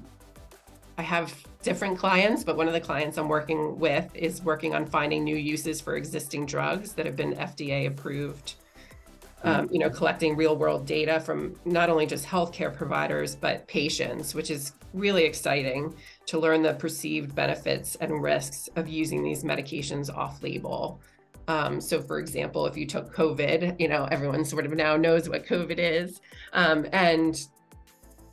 I 1.01 1.03
have 1.03 1.33
different 1.63 1.97
clients, 1.97 2.43
but 2.43 2.57
one 2.57 2.67
of 2.67 2.73
the 2.73 2.79
clients 2.79 3.17
I'm 3.17 3.27
working 3.27 3.79
with 3.79 4.07
is 4.13 4.43
working 4.43 4.75
on 4.75 4.85
finding 4.85 5.23
new 5.23 5.35
uses 5.35 5.81
for 5.81 5.95
existing 5.95 6.45
drugs 6.45 6.93
that 6.93 7.07
have 7.07 7.15
been 7.15 7.33
FDA 7.33 7.87
approved. 7.87 8.53
Um, 9.43 9.67
you 9.71 9.79
know, 9.79 9.89
collecting 9.89 10.35
real 10.35 10.55
world 10.55 10.85
data 10.85 11.19
from 11.19 11.55
not 11.65 11.89
only 11.89 12.05
just 12.05 12.27
healthcare 12.27 12.71
providers, 12.71 13.35
but 13.35 13.67
patients, 13.67 14.35
which 14.35 14.51
is 14.51 14.73
really 14.93 15.23
exciting 15.23 15.95
to 16.27 16.37
learn 16.37 16.61
the 16.61 16.75
perceived 16.75 17.33
benefits 17.33 17.95
and 17.95 18.21
risks 18.21 18.69
of 18.75 18.87
using 18.87 19.23
these 19.23 19.43
medications 19.43 20.15
off 20.15 20.43
label. 20.43 21.01
Um, 21.47 21.81
so, 21.81 21.99
for 21.99 22.19
example, 22.19 22.67
if 22.67 22.77
you 22.77 22.85
took 22.85 23.11
COVID, 23.11 23.79
you 23.79 23.87
know, 23.87 24.07
everyone 24.11 24.45
sort 24.45 24.67
of 24.67 24.73
now 24.73 24.97
knows 24.97 25.27
what 25.27 25.47
COVID 25.47 25.79
is. 25.79 26.21
Um, 26.53 26.85
and 26.93 27.43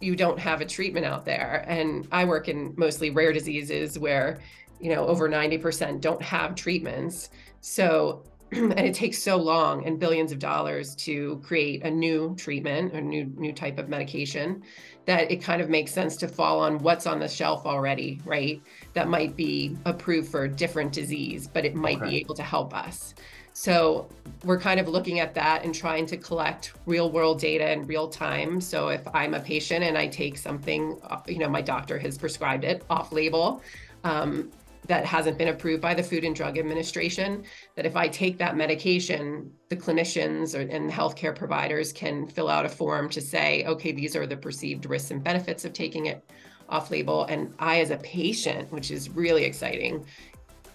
you 0.01 0.17
don't 0.17 0.39
have 0.39 0.61
a 0.61 0.65
treatment 0.65 1.07
out 1.07 1.25
there. 1.25 1.65
And 1.67 2.07
I 2.13 2.25
work 2.25 2.49
in 2.49 2.75
mostly 2.77 3.11
rare 3.11 3.33
diseases 3.33 3.99
where, 3.99 4.39
you 4.81 4.95
know, 4.95 5.07
over 5.07 5.29
90% 5.29 6.01
don't 6.01 6.23
have 6.23 6.55
treatments. 6.55 7.31
So, 7.61 8.23
and 8.53 8.79
it 8.79 8.95
takes 8.95 9.19
so 9.19 9.37
long 9.37 9.85
and 9.87 9.99
billions 9.99 10.33
of 10.33 10.39
dollars 10.39 10.95
to 10.97 11.41
create 11.45 11.83
a 11.83 11.91
new 11.91 12.35
treatment, 12.37 12.95
a 12.95 13.01
new 13.01 13.27
new 13.37 13.53
type 13.53 13.79
of 13.79 13.89
medication, 13.91 14.63
that 15.05 15.31
it 15.31 15.43
kind 15.43 15.61
of 15.61 15.69
makes 15.69 15.93
sense 15.93 16.17
to 16.17 16.29
fall 16.29 16.61
on 16.61 16.79
what's 16.79 17.07
on 17.07 17.19
the 17.19 17.29
shelf 17.29 17.67
already, 17.67 18.23
right? 18.25 18.63
That 18.95 19.09
might 19.09 19.37
be 19.37 19.77
approved 19.85 20.31
for 20.31 20.45
a 20.45 20.49
different 20.49 20.93
disease, 20.93 21.47
but 21.47 21.67
it 21.67 21.75
might 21.75 21.99
okay. 21.99 22.11
be 22.11 22.17
able 22.19 22.35
to 22.37 22.43
help 22.43 22.75
us. 22.75 23.15
So 23.59 24.09
we're 24.45 24.61
kind 24.61 24.79
of 24.79 24.87
looking 24.87 25.19
at 25.19 25.35
that 25.35 25.65
and 25.65 25.75
trying 25.75 26.07
to 26.07 26.17
collect 26.17 26.75
real 26.87 27.11
world 27.11 27.41
data 27.41 27.73
in 27.73 27.89
real 27.89 28.07
time. 28.07 28.61
So 28.61 28.91
if 28.91 29.03
I'm 29.13 29.35
a 29.35 29.41
patient 29.41 29.83
and 29.83 29.99
I 29.99 30.07
take 30.07 30.39
something, 30.39 30.97
uh, 31.03 31.19
you 31.27 31.39
know, 31.39 31.49
my 31.49 31.61
doctor 31.61 31.99
has 31.99 32.17
prescribed 32.17 32.63
it 32.63 32.85
off 32.89 33.11
label. 33.11 33.61
Um, 34.05 34.53
that 34.87 35.05
hasn't 35.05 35.39
been 35.39 35.49
approved 35.49 35.83
by 35.83 35.93
the 35.93 36.05
Food 36.05 36.23
and 36.23 36.37
Drug 36.37 36.57
Administration, 36.57 37.43
that 37.75 37.85
if 37.85 37.97
I 37.97 38.07
take 38.07 38.39
that 38.39 38.57
medication, 38.57 39.53
the 39.69 39.77
clinicians 39.77 40.55
or, 40.55 40.61
and 40.61 40.89
healthcare 40.89 41.35
providers 41.35 41.93
can 41.93 42.29
fill 42.29 42.49
out 42.49 42.65
a 42.65 42.69
form 42.69 43.09
to 43.11 43.21
say, 43.21 43.65
okay, 43.65 43.91
these 43.91 44.15
are 44.15 44.27
the 44.27 44.37
perceived 44.37 44.87
risks 44.87 45.11
and 45.11 45.23
benefits 45.23 45.65
of 45.65 45.73
taking 45.73 46.07
it 46.07 46.25
off 46.69 46.91
label. 46.93 47.25
And 47.25 47.53
I, 47.59 47.81
as 47.81 47.91
a 47.91 47.99
patient, 47.99 48.73
which 48.73 48.93
is 48.93 49.11
really 49.11 49.45
exciting, 49.45 50.07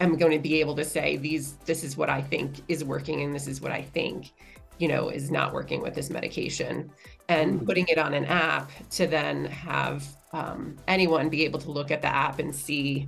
am 0.02 0.18
going 0.18 0.32
to 0.32 0.40
be 0.40 0.60
able 0.60 0.76
to 0.76 0.86
say 0.86 1.18
these 1.18 1.54
this 1.66 1.84
is 1.84 1.98
what 1.98 2.10
I 2.10 2.22
think 2.22 2.62
is 2.68 2.84
working 2.84 3.22
and 3.22 3.34
this 3.34 3.48
is 3.48 3.62
what 3.62 3.72
I 3.72 3.82
think 3.82 4.34
you 4.80 4.88
know 4.88 5.10
is 5.10 5.32
not 5.32 5.54
working 5.54 5.82
with 5.82 5.96
this 5.96 6.10
medication. 6.10 6.92
And 7.30 7.56
mm-hmm. 7.56 7.66
putting 7.66 7.88
it 7.88 7.98
on 7.98 8.14
an 8.14 8.26
app 8.26 8.72
to 8.92 9.08
then 9.08 9.46
have 9.46 10.06
um, 10.34 10.76
anyone 10.88 11.30
be 11.30 11.46
able 11.46 11.60
to 11.60 11.72
look 11.72 11.90
at 11.92 12.02
the 12.02 12.14
app 12.14 12.40
and 12.40 12.54
see 12.54 13.08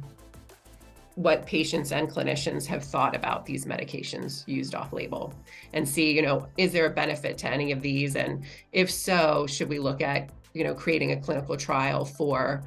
what 1.15 1.45
patients 1.45 1.91
and 1.91 2.09
clinicians 2.09 2.65
have 2.65 2.83
thought 2.83 3.15
about 3.15 3.45
these 3.45 3.65
medications 3.65 4.45
used 4.47 4.75
off 4.75 4.91
label 4.91 5.33
and 5.73 5.87
see 5.87 6.11
you 6.11 6.21
know 6.21 6.47
is 6.57 6.71
there 6.73 6.85
a 6.85 6.89
benefit 6.89 7.37
to 7.39 7.49
any 7.49 7.71
of 7.71 7.81
these? 7.81 8.15
And 8.15 8.43
if 8.71 8.89
so 8.91 9.47
should 9.47 9.69
we 9.69 9.79
look 9.79 10.01
at 10.01 10.29
you 10.53 10.63
know 10.63 10.73
creating 10.73 11.11
a 11.11 11.17
clinical 11.17 11.57
trial 11.57 12.05
for 12.05 12.63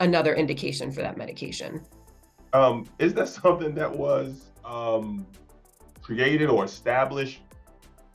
another 0.00 0.34
indication 0.34 0.90
for 0.90 1.00
that 1.02 1.16
medication 1.16 1.80
um, 2.54 2.86
is 2.98 3.12
that 3.14 3.28
something 3.42 3.74
that 3.74 3.94
was 3.94 4.50
um, 4.64 5.26
created 6.00 6.48
or 6.48 6.64
established 6.64 7.42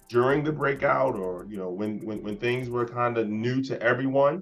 during 0.07 0.43
the 0.43 0.51
breakout, 0.51 1.15
or 1.15 1.45
you 1.47 1.57
know, 1.57 1.69
when 1.69 1.99
when, 1.99 2.23
when 2.23 2.37
things 2.37 2.69
were 2.69 2.85
kind 2.85 3.17
of 3.17 3.27
new 3.27 3.61
to 3.63 3.79
everyone? 3.81 4.41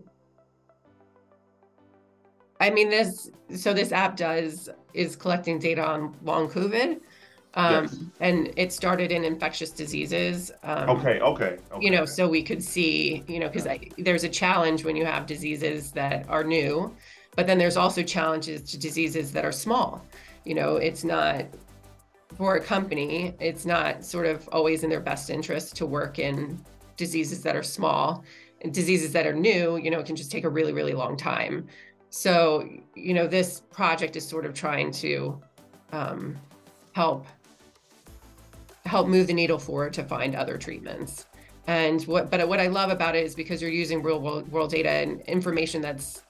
I 2.62 2.70
mean, 2.70 2.90
this 2.90 3.30
so 3.56 3.74
this 3.74 3.92
app 3.92 4.16
does 4.16 4.70
is 4.94 5.16
collecting 5.18 5.60
data 5.60 5.86
on 5.86 6.16
long 6.24 6.50
COVID. 6.50 7.02
Um, 7.54 7.86
yes. 7.86 7.98
and 8.20 8.54
it 8.56 8.72
started 8.72 9.12
in 9.12 9.24
infectious 9.24 9.72
diseases. 9.72 10.52
Um, 10.62 10.92
okay, 10.92 11.20
okay, 11.20 11.58
okay, 11.72 11.84
You 11.84 11.90
know, 11.90 12.06
so 12.06 12.30
we 12.30 12.44
could 12.44 12.62
see, 12.62 13.24
you 13.28 13.40
know, 13.40 13.50
because 13.50 13.68
there's 13.98 14.24
a 14.24 14.30
challenge 14.30 14.86
when 14.86 14.96
you 14.96 15.06
have 15.06 15.26
diseases 15.26 15.92
that 15.94 16.30
are 16.30 16.44
new 16.44 16.96
but 17.38 17.46
then 17.46 17.60
there's 17.60 17.78
also 17.78 18.02
challenges 18.02 18.64
to 18.64 18.80
diseases 18.80 19.32
that 19.32 19.46
are 19.46 19.52
small. 19.52 20.04
You 20.44 20.56
know, 20.56 20.78
it's 20.78 21.04
not 21.04 21.46
for 22.36 22.56
a 22.56 22.60
company, 22.60 23.36
it's 23.40 23.64
not 23.64 24.04
sort 24.04 24.26
of 24.26 24.50
always 24.52 24.84
in 24.84 24.90
their 24.90 25.00
best 25.00 25.30
interest 25.30 25.76
to 25.78 25.86
work 25.86 26.18
in 26.18 26.60
diseases 26.98 27.44
that 27.44 27.56
are 27.56 27.64
small 27.64 28.26
and 28.62 28.74
diseases 28.74 29.14
that 29.14 29.28
are 29.28 29.34
new, 29.34 29.78
you 29.78 29.92
know, 29.92 30.00
it 30.00 30.08
can 30.08 30.16
just 30.16 30.32
take 30.32 30.46
a 30.46 30.50
really, 30.50 30.74
really 30.74 30.94
long 30.94 31.16
time. 31.16 31.68
So, 32.10 32.68
you 32.96 33.14
know, 33.14 33.28
this 33.28 33.62
project 33.72 34.16
is 34.16 34.28
sort 34.28 34.46
of 34.46 34.56
trying 34.56 34.92
to 34.94 35.40
um, 35.92 36.36
help 36.94 37.28
help 38.86 39.08
move 39.08 39.28
the 39.28 39.34
needle 39.34 39.60
forward 39.60 39.94
to 39.94 40.04
find 40.04 40.34
other 40.34 40.58
treatments. 40.58 41.28
And 41.68 42.02
what, 42.04 42.32
but 42.32 42.48
what 42.48 42.60
I 42.60 42.68
love 42.68 42.90
about 42.90 43.16
it 43.16 43.26
is 43.26 43.36
because 43.36 43.62
you're 43.62 43.70
using 43.70 44.02
real 44.02 44.22
world, 44.22 44.50
world 44.50 44.72
data 44.72 44.90
and 44.90 45.22
information 45.24 45.82
that's 45.82 46.24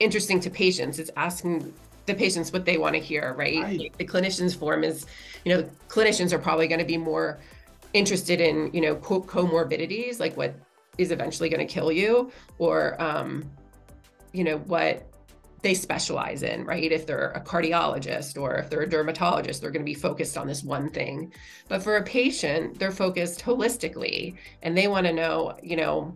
interesting 0.00 0.40
to 0.40 0.50
patients. 0.50 0.98
It's 0.98 1.10
asking 1.16 1.72
the 2.06 2.14
patients 2.14 2.52
what 2.52 2.64
they 2.64 2.76
want 2.76 2.94
to 2.94 3.00
hear, 3.00 3.34
right? 3.34 3.62
right. 3.62 3.94
The 3.96 4.04
clinician's 4.04 4.54
form 4.54 4.84
is, 4.84 5.06
you 5.44 5.54
know, 5.54 5.68
clinicians 5.88 6.32
are 6.32 6.38
probably 6.38 6.68
going 6.68 6.80
to 6.80 6.86
be 6.86 6.98
more 6.98 7.38
interested 7.92 8.40
in, 8.40 8.70
you 8.72 8.80
know, 8.80 8.96
co- 8.96 9.22
comorbidities, 9.22 10.20
like 10.20 10.36
what 10.36 10.54
is 10.98 11.10
eventually 11.10 11.48
going 11.48 11.66
to 11.66 11.72
kill 11.72 11.90
you, 11.90 12.30
or, 12.58 13.00
um, 13.00 13.48
you 14.32 14.44
know, 14.44 14.58
what 14.58 15.06
they 15.64 15.72
specialize 15.72 16.42
in, 16.42 16.62
right? 16.64 16.92
If 16.92 17.06
they're 17.06 17.30
a 17.30 17.40
cardiologist 17.40 18.38
or 18.40 18.56
if 18.56 18.68
they're 18.68 18.82
a 18.82 18.88
dermatologist, 18.88 19.62
they're 19.62 19.70
going 19.70 19.84
to 19.84 19.90
be 19.90 19.94
focused 19.94 20.36
on 20.36 20.46
this 20.46 20.62
one 20.62 20.90
thing. 20.90 21.32
But 21.68 21.82
for 21.82 21.96
a 21.96 22.02
patient, 22.02 22.78
they're 22.78 22.92
focused 22.92 23.40
holistically 23.40 24.36
and 24.62 24.76
they 24.76 24.88
want 24.88 25.06
to 25.06 25.12
know, 25.12 25.56
you 25.62 25.76
know, 25.76 26.14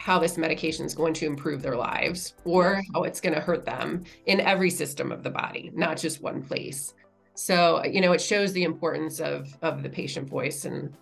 how 0.00 0.18
this 0.18 0.38
medication 0.38 0.86
is 0.86 0.94
going 0.94 1.12
to 1.12 1.26
improve 1.26 1.60
their 1.60 1.76
lives 1.76 2.34
or 2.44 2.82
how 2.94 3.02
it's 3.02 3.20
going 3.20 3.34
to 3.34 3.40
hurt 3.40 3.66
them 3.66 4.02
in 4.24 4.40
every 4.40 4.70
system 4.70 5.12
of 5.12 5.22
the 5.22 5.28
body, 5.28 5.70
not 5.74 5.98
just 5.98 6.22
one 6.22 6.42
place. 6.42 6.94
So, 7.34 7.84
you 7.84 8.00
know, 8.00 8.12
it 8.12 8.20
shows 8.20 8.54
the 8.54 8.64
importance 8.64 9.20
of 9.20 9.54
of 9.60 9.82
the 9.82 9.90
patient 9.90 10.28
voice, 10.28 10.64
and 10.64 10.94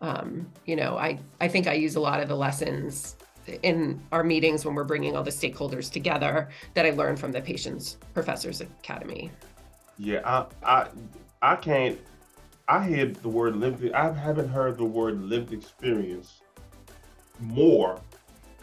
um, 0.00 0.48
you 0.66 0.76
know, 0.76 0.96
I 0.96 1.18
I 1.40 1.48
think 1.48 1.66
I 1.66 1.72
use 1.72 1.96
a 1.96 2.00
lot 2.00 2.20
of 2.20 2.28
the 2.28 2.36
lessons 2.36 3.16
in 3.62 4.00
our 4.12 4.22
meetings 4.22 4.64
when 4.64 4.74
we're 4.74 4.84
bringing 4.84 5.16
all 5.16 5.24
the 5.24 5.30
stakeholders 5.30 5.90
together 5.90 6.48
that 6.74 6.86
I 6.86 6.90
learned 6.90 7.18
from 7.18 7.32
the 7.32 7.40
Patients 7.40 7.98
Professors 8.14 8.60
Academy. 8.60 9.32
Yeah, 9.98 10.20
I 10.24 10.46
I 10.62 10.88
I 11.42 11.56
can't. 11.56 11.98
I 12.68 12.86
hear 12.86 13.06
the 13.06 13.28
word 13.28 13.56
lived. 13.56 13.92
I 13.92 14.12
haven't 14.12 14.48
heard 14.48 14.78
the 14.78 14.84
word 14.84 15.20
lived 15.20 15.52
experience 15.52 16.40
more 17.40 18.00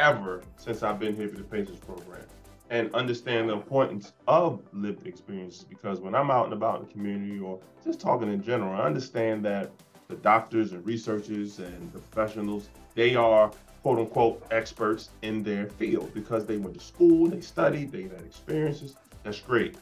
ever 0.02 0.42
since 0.58 0.82
I've 0.82 1.00
been 1.00 1.16
here 1.16 1.30
for 1.30 1.38
the 1.38 1.44
Patients 1.44 1.80
Program 1.80 2.26
and 2.72 2.94
understand 2.96 3.50
the 3.50 3.54
importance 3.54 4.14
of 4.28 4.64
lived 4.74 5.06
experiences 5.06 5.64
because 5.64 6.00
when 6.00 6.16
I'm 6.16 6.32
out 6.32 6.46
and 6.46 6.54
about 6.54 6.80
in 6.80 6.88
the 6.88 6.92
community 6.92 7.40
or 7.40 7.60
just 7.86 8.00
talking 8.00 8.34
in 8.34 8.42
general, 8.42 8.74
I 8.74 8.84
understand 8.84 9.46
that 9.46 9.70
the 10.08 10.16
doctors 10.16 10.72
and 10.72 10.84
researchers 10.84 11.60
and 11.60 11.94
the 11.94 12.00
professionals, 12.00 12.70
they 12.96 13.16
are 13.16 13.52
quote 13.84 14.00
unquote 14.00 14.44
experts 14.50 15.10
in 15.22 15.44
their 15.44 15.68
field 15.68 16.12
because 16.16 16.48
they 16.48 16.58
went 16.58 16.74
to 16.74 16.80
school, 16.80 17.28
they 17.28 17.42
studied, 17.42 17.92
they 17.92 18.04
had 18.04 18.22
experiences. 18.26 18.96
That's 19.22 19.40
great. 19.40 19.78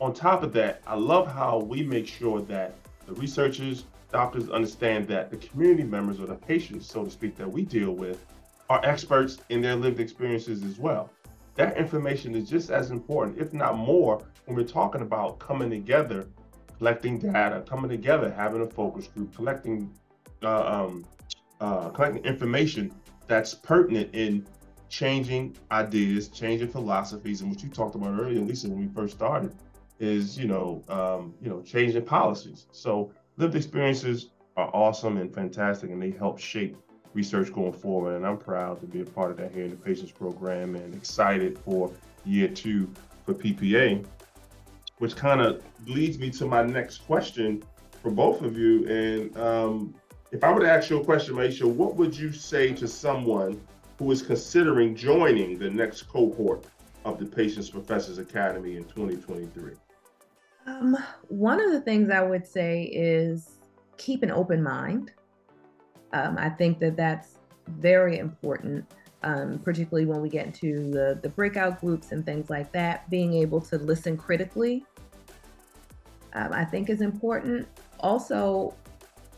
On 0.00 0.12
top 0.12 0.42
of 0.42 0.52
that, 0.54 0.82
I 0.84 0.96
love 0.96 1.32
how 1.32 1.60
we 1.60 1.84
make 1.84 2.08
sure 2.08 2.40
that 2.42 2.74
the 3.06 3.12
researchers, 3.12 3.84
doctors 4.10 4.50
understand 4.50 5.06
that 5.08 5.30
the 5.30 5.36
community 5.36 5.84
members 5.84 6.18
or 6.18 6.26
the 6.26 6.34
patients, 6.34 6.86
so 6.86 7.04
to 7.04 7.10
speak, 7.10 7.36
that 7.36 7.50
we 7.50 7.64
deal 7.64 7.92
with 7.92 8.26
are 8.70 8.80
experts 8.84 9.38
in 9.48 9.60
their 9.60 9.74
lived 9.74 9.98
experiences 9.98 10.62
as 10.62 10.78
well. 10.78 11.10
That 11.56 11.76
information 11.76 12.36
is 12.36 12.48
just 12.48 12.70
as 12.70 12.92
important, 12.92 13.38
if 13.38 13.52
not 13.52 13.76
more, 13.76 14.22
when 14.46 14.56
we're 14.56 14.62
talking 14.62 15.02
about 15.02 15.40
coming 15.40 15.68
together, 15.68 16.28
collecting 16.78 17.18
data, 17.18 17.64
coming 17.68 17.90
together, 17.90 18.30
having 18.30 18.62
a 18.62 18.66
focus 18.66 19.08
group, 19.08 19.34
collecting 19.34 19.92
uh, 20.42 20.84
um, 20.84 21.04
uh, 21.60 21.90
collecting 21.90 22.24
information 22.24 22.94
that's 23.26 23.52
pertinent 23.52 24.08
in 24.14 24.46
changing 24.88 25.56
ideas, 25.72 26.28
changing 26.28 26.68
philosophies, 26.68 27.40
and 27.40 27.50
what 27.50 27.62
you 27.62 27.68
talked 27.68 27.96
about 27.96 28.18
earlier, 28.18 28.40
Lisa, 28.40 28.68
when 28.68 28.80
we 28.80 28.94
first 28.94 29.16
started, 29.16 29.54
is 29.98 30.38
you 30.38 30.46
know 30.46 30.82
um, 30.88 31.34
you 31.42 31.50
know 31.50 31.60
changing 31.60 32.04
policies. 32.04 32.66
So 32.70 33.12
lived 33.36 33.56
experiences 33.56 34.30
are 34.56 34.70
awesome 34.72 35.16
and 35.16 35.34
fantastic, 35.34 35.90
and 35.90 36.00
they 36.00 36.12
help 36.12 36.38
shape 36.38 36.76
research 37.14 37.52
going 37.52 37.72
forward. 37.72 38.16
And 38.16 38.26
I'm 38.26 38.38
proud 38.38 38.80
to 38.80 38.86
be 38.86 39.00
a 39.00 39.04
part 39.04 39.30
of 39.30 39.36
that 39.38 39.52
here 39.52 39.64
in 39.64 39.70
the 39.70 39.76
Patients 39.76 40.12
Program 40.12 40.74
and 40.76 40.94
excited 40.94 41.58
for 41.58 41.90
year 42.24 42.48
two 42.48 42.90
for 43.24 43.34
PPA, 43.34 44.04
which 44.98 45.16
kind 45.16 45.40
of 45.40 45.62
leads 45.86 46.18
me 46.18 46.30
to 46.30 46.46
my 46.46 46.62
next 46.62 46.98
question 47.06 47.62
for 48.02 48.10
both 48.10 48.42
of 48.42 48.56
you. 48.56 48.86
And 48.88 49.36
um, 49.36 49.94
if 50.32 50.44
I 50.44 50.52
were 50.52 50.60
to 50.60 50.70
ask 50.70 50.90
you 50.90 51.00
a 51.00 51.04
question, 51.04 51.34
Myeisha, 51.34 51.64
what 51.64 51.96
would 51.96 52.16
you 52.16 52.32
say 52.32 52.72
to 52.74 52.86
someone 52.86 53.60
who 53.98 54.10
is 54.12 54.22
considering 54.22 54.94
joining 54.94 55.58
the 55.58 55.68
next 55.70 56.02
cohort 56.02 56.64
of 57.04 57.18
the 57.18 57.26
Patients 57.26 57.70
Professors 57.70 58.18
Academy 58.18 58.76
in 58.76 58.84
2023? 58.84 59.74
Um, 60.66 60.96
one 61.28 61.60
of 61.60 61.72
the 61.72 61.80
things 61.80 62.10
I 62.10 62.22
would 62.22 62.46
say 62.46 62.84
is 62.84 63.58
keep 63.96 64.22
an 64.22 64.30
open 64.30 64.62
mind. 64.62 65.12
Um, 66.12 66.36
I 66.38 66.48
think 66.48 66.78
that 66.80 66.96
that's 66.96 67.36
very 67.68 68.18
important, 68.18 68.84
um, 69.22 69.58
particularly 69.58 70.06
when 70.06 70.20
we 70.20 70.28
get 70.28 70.46
into 70.46 70.90
the, 70.90 71.18
the 71.22 71.28
breakout 71.28 71.80
groups 71.80 72.12
and 72.12 72.24
things 72.24 72.50
like 72.50 72.72
that. 72.72 73.08
Being 73.10 73.34
able 73.34 73.60
to 73.62 73.78
listen 73.78 74.16
critically, 74.16 74.84
um, 76.34 76.52
I 76.52 76.64
think, 76.64 76.90
is 76.90 77.00
important. 77.00 77.68
Also, 78.00 78.74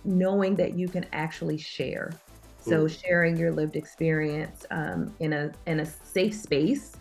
knowing 0.04 0.56
that 0.56 0.74
you 0.74 0.88
can 0.88 1.06
actually 1.12 1.58
share. 1.58 2.12
So, 2.64 2.86
sharing 2.86 3.36
your 3.36 3.50
lived 3.50 3.74
experience 3.74 4.64
um, 4.70 5.12
in 5.18 5.32
a 5.32 5.50
in 5.66 5.80
a 5.80 5.86
safe 5.86 6.32
space 6.32 6.92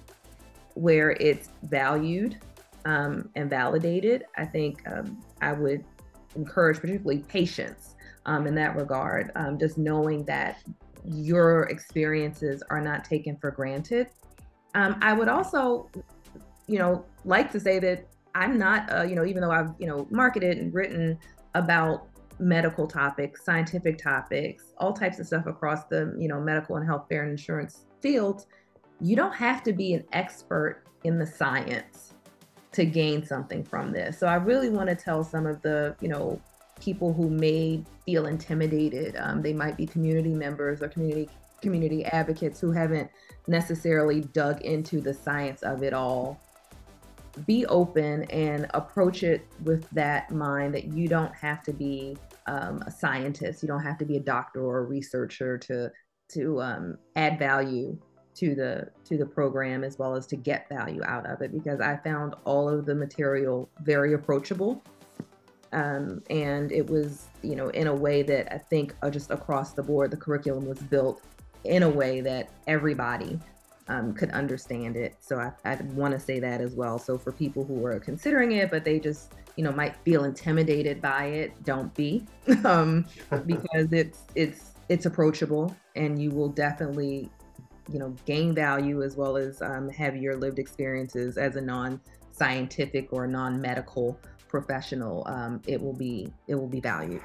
where 0.73 1.11
it's 1.11 1.49
valued 1.63 2.39
um, 2.85 3.29
and 3.35 3.49
validated. 3.49 4.25
I 4.37 4.45
think 4.45 4.81
um, 4.91 5.23
I 5.41 5.53
would 5.53 5.83
encourage, 6.35 6.79
particularly 6.79 7.23
patients, 7.23 7.90
um, 8.25 8.47
in 8.47 8.55
that 8.55 8.75
regard. 8.75 9.31
Um, 9.35 9.57
just 9.59 9.77
knowing 9.77 10.23
that 10.25 10.57
your 11.05 11.63
experiences 11.63 12.63
are 12.69 12.81
not 12.81 13.03
taken 13.03 13.35
for 13.37 13.51
granted. 13.51 14.07
Um, 14.75 14.97
I 15.01 15.13
would 15.13 15.27
also, 15.27 15.89
you 16.67 16.79
know, 16.79 17.05
like 17.25 17.51
to 17.51 17.59
say 17.59 17.79
that 17.79 18.07
I'm 18.35 18.57
not, 18.57 18.91
uh, 18.93 19.03
you 19.03 19.15
know, 19.15 19.25
even 19.25 19.41
though 19.41 19.51
I've, 19.51 19.71
you 19.79 19.87
know, 19.87 20.07
marketed 20.09 20.57
and 20.57 20.73
written 20.73 21.17
about 21.55 22.07
medical 22.39 22.87
topics, 22.87 23.43
scientific 23.43 23.97
topics, 23.97 24.73
all 24.77 24.93
types 24.93 25.19
of 25.19 25.27
stuff 25.27 25.45
across 25.45 25.85
the, 25.85 26.15
you 26.17 26.27
know, 26.27 26.39
medical 26.39 26.77
and 26.77 26.87
healthcare 26.87 27.21
and 27.21 27.31
insurance 27.31 27.85
fields, 28.01 28.47
you 28.99 29.15
don't 29.15 29.33
have 29.33 29.63
to 29.63 29.73
be 29.73 29.93
an 29.93 30.03
expert 30.13 30.83
in 31.03 31.17
the 31.19 31.25
science 31.25 32.13
to 32.71 32.85
gain 32.85 33.25
something 33.25 33.63
from 33.63 33.91
this. 33.91 34.17
So 34.17 34.27
I 34.27 34.35
really 34.35 34.69
want 34.69 34.89
to 34.89 34.95
tell 34.95 35.23
some 35.23 35.45
of 35.45 35.61
the, 35.61 35.95
you 35.99 36.07
know, 36.07 36.41
people 36.81 37.13
who 37.13 37.29
may 37.29 37.83
feel 38.05 38.25
intimidated. 38.25 39.15
Um, 39.17 39.41
they 39.41 39.53
might 39.53 39.77
be 39.77 39.85
community 39.85 40.33
members 40.33 40.81
or 40.81 40.89
community 40.89 41.29
community 41.61 42.03
advocates 42.05 42.59
who 42.59 42.71
haven't 42.71 43.09
necessarily 43.47 44.21
dug 44.21 44.61
into 44.61 44.99
the 44.99 45.13
science 45.13 45.61
of 45.61 45.83
it 45.83 45.93
all. 45.93 46.39
Be 47.45 47.65
open 47.67 48.23
and 48.25 48.67
approach 48.73 49.23
it 49.23 49.45
with 49.63 49.87
that 49.91 50.31
mind 50.31 50.73
that 50.73 50.85
you 50.85 51.07
don't 51.07 51.33
have 51.35 51.61
to 51.63 51.71
be 51.71 52.17
um, 52.47 52.81
a 52.87 52.91
scientist. 52.91 53.61
You 53.61 53.67
don't 53.67 53.83
have 53.83 53.99
to 53.99 54.05
be 54.05 54.17
a 54.17 54.19
doctor 54.19 54.61
or 54.65 54.79
a 54.79 54.83
researcher 54.83 55.57
to 55.59 55.91
to 56.33 56.61
um, 56.61 56.97
add 57.15 57.37
value 57.37 57.97
to 58.33 58.55
the 58.55 58.89
to 59.05 59.17
the 59.17 59.25
program 59.25 59.83
as 59.83 59.99
well 59.99 60.15
as 60.15 60.25
to 60.25 60.35
get 60.35 60.67
value 60.69 61.01
out 61.03 61.25
of 61.25 61.41
it 61.41 61.51
because 61.51 61.81
I 61.81 61.97
found 61.97 62.33
all 62.45 62.69
of 62.69 62.85
the 62.85 62.95
material 62.95 63.69
very 63.83 64.13
approachable 64.13 64.81
um, 65.73 66.21
and 66.29 66.71
it 66.71 66.89
was 66.89 67.27
you 67.41 67.55
know 67.55 67.69
in 67.69 67.87
a 67.87 67.95
way 67.95 68.21
that 68.23 68.53
I 68.53 68.57
think 68.57 68.95
uh, 69.01 69.09
just 69.09 69.31
across 69.31 69.73
the 69.73 69.83
board 69.83 70.11
the 70.11 70.17
curriculum 70.17 70.65
was 70.65 70.79
built 70.79 71.21
in 71.63 71.83
a 71.83 71.89
way 71.89 72.21
that 72.21 72.49
everybody 72.67 73.39
um, 73.87 74.13
could 74.13 74.31
understand 74.31 74.95
it. 74.95 75.15
So 75.19 75.37
I, 75.37 75.51
I 75.65 75.75
want 75.93 76.13
to 76.13 76.19
say 76.19 76.39
that 76.39 76.61
as 76.61 76.73
well. 76.73 76.97
So 76.97 77.17
for 77.17 77.31
people 77.31 77.63
who 77.63 77.85
are 77.85 77.99
considering 77.99 78.53
it 78.53 78.71
but 78.71 78.83
they 78.83 78.99
just 78.99 79.33
you 79.55 79.63
know 79.63 79.71
might 79.71 79.95
feel 79.97 80.23
intimidated 80.23 81.01
by 81.01 81.25
it 81.25 81.63
don't 81.63 81.93
be. 81.95 82.25
Um, 82.65 83.05
because 83.45 83.91
it's 83.91 84.19
it's 84.35 84.71
it's 84.89 85.05
approachable 85.05 85.75
and 85.95 86.21
you 86.21 86.31
will 86.31 86.49
definitely 86.49 87.29
you 87.91 87.99
know 87.99 88.15
gain 88.25 88.53
value 88.53 89.03
as 89.03 89.15
well 89.15 89.37
as 89.37 89.61
um, 89.61 89.89
have 89.89 90.15
your 90.15 90.35
lived 90.35 90.59
experiences 90.59 91.37
as 91.37 91.55
a 91.55 91.61
non-scientific 91.61 93.11
or 93.11 93.27
non-medical 93.27 94.19
professional 94.51 95.23
um, 95.27 95.61
it 95.65 95.81
will 95.81 95.93
be 95.93 96.31
it 96.47 96.55
will 96.55 96.67
be 96.67 96.81
valued 96.81 97.21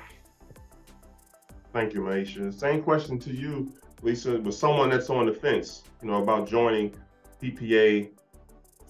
thank 1.73 1.93
you 1.93 2.01
Myeisha 2.01 2.55
same 2.55 2.83
question 2.83 3.19
to 3.19 3.31
you 3.31 3.73
lisa 4.03 4.39
with 4.39 4.55
someone 4.55 4.89
that's 4.89 5.11
on 5.11 5.27
the 5.27 5.33
fence 5.33 5.83
you 6.01 6.09
know 6.09 6.23
about 6.23 6.49
joining 6.49 6.95
ppa 7.43 8.09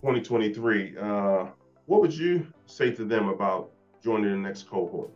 2023 0.02 0.98
uh, 0.98 1.46
what 1.86 2.00
would 2.02 2.12
you 2.12 2.46
say 2.66 2.90
to 2.90 3.04
them 3.04 3.28
about 3.28 3.70
joining 4.04 4.30
the 4.30 4.48
next 4.48 4.68
cohort 4.68 5.10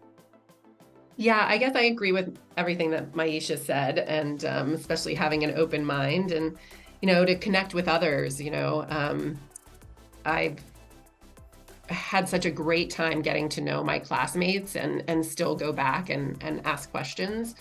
yeah, 1.17 1.45
I 1.47 1.59
guess 1.59 1.77
I 1.77 1.83
agree 1.83 2.13
with 2.13 2.39
everything 2.57 2.93
that 2.93 3.13
Myeisha 3.13 3.59
said, 3.59 3.99
and 3.99 4.43
um, 4.47 4.73
especially 4.73 5.15
having 5.15 5.45
an 5.45 5.53
open 5.55 5.85
mind 5.85 6.33
and, 6.33 6.57
you 7.03 7.09
know, 7.09 7.27
to 7.27 7.35
connect 7.37 7.75
with 7.75 7.89
others. 7.89 8.41
You 8.41 8.51
know, 8.51 8.87
um, 8.89 9.39
I've 10.25 10.65
had 11.91 12.29
such 12.29 12.47
a 12.47 12.51
great 12.51 12.91
time 12.91 13.23
getting 13.23 13.49
to 13.51 13.61
know 13.61 13.83
my 13.83 13.99
classmates 13.99 14.77
and 14.77 15.03
and 15.09 15.25
still 15.25 15.55
go 15.55 15.73
back 15.73 16.11
and 16.11 16.43
and 16.43 16.65
ask 16.67 16.91
questions. 16.91 17.55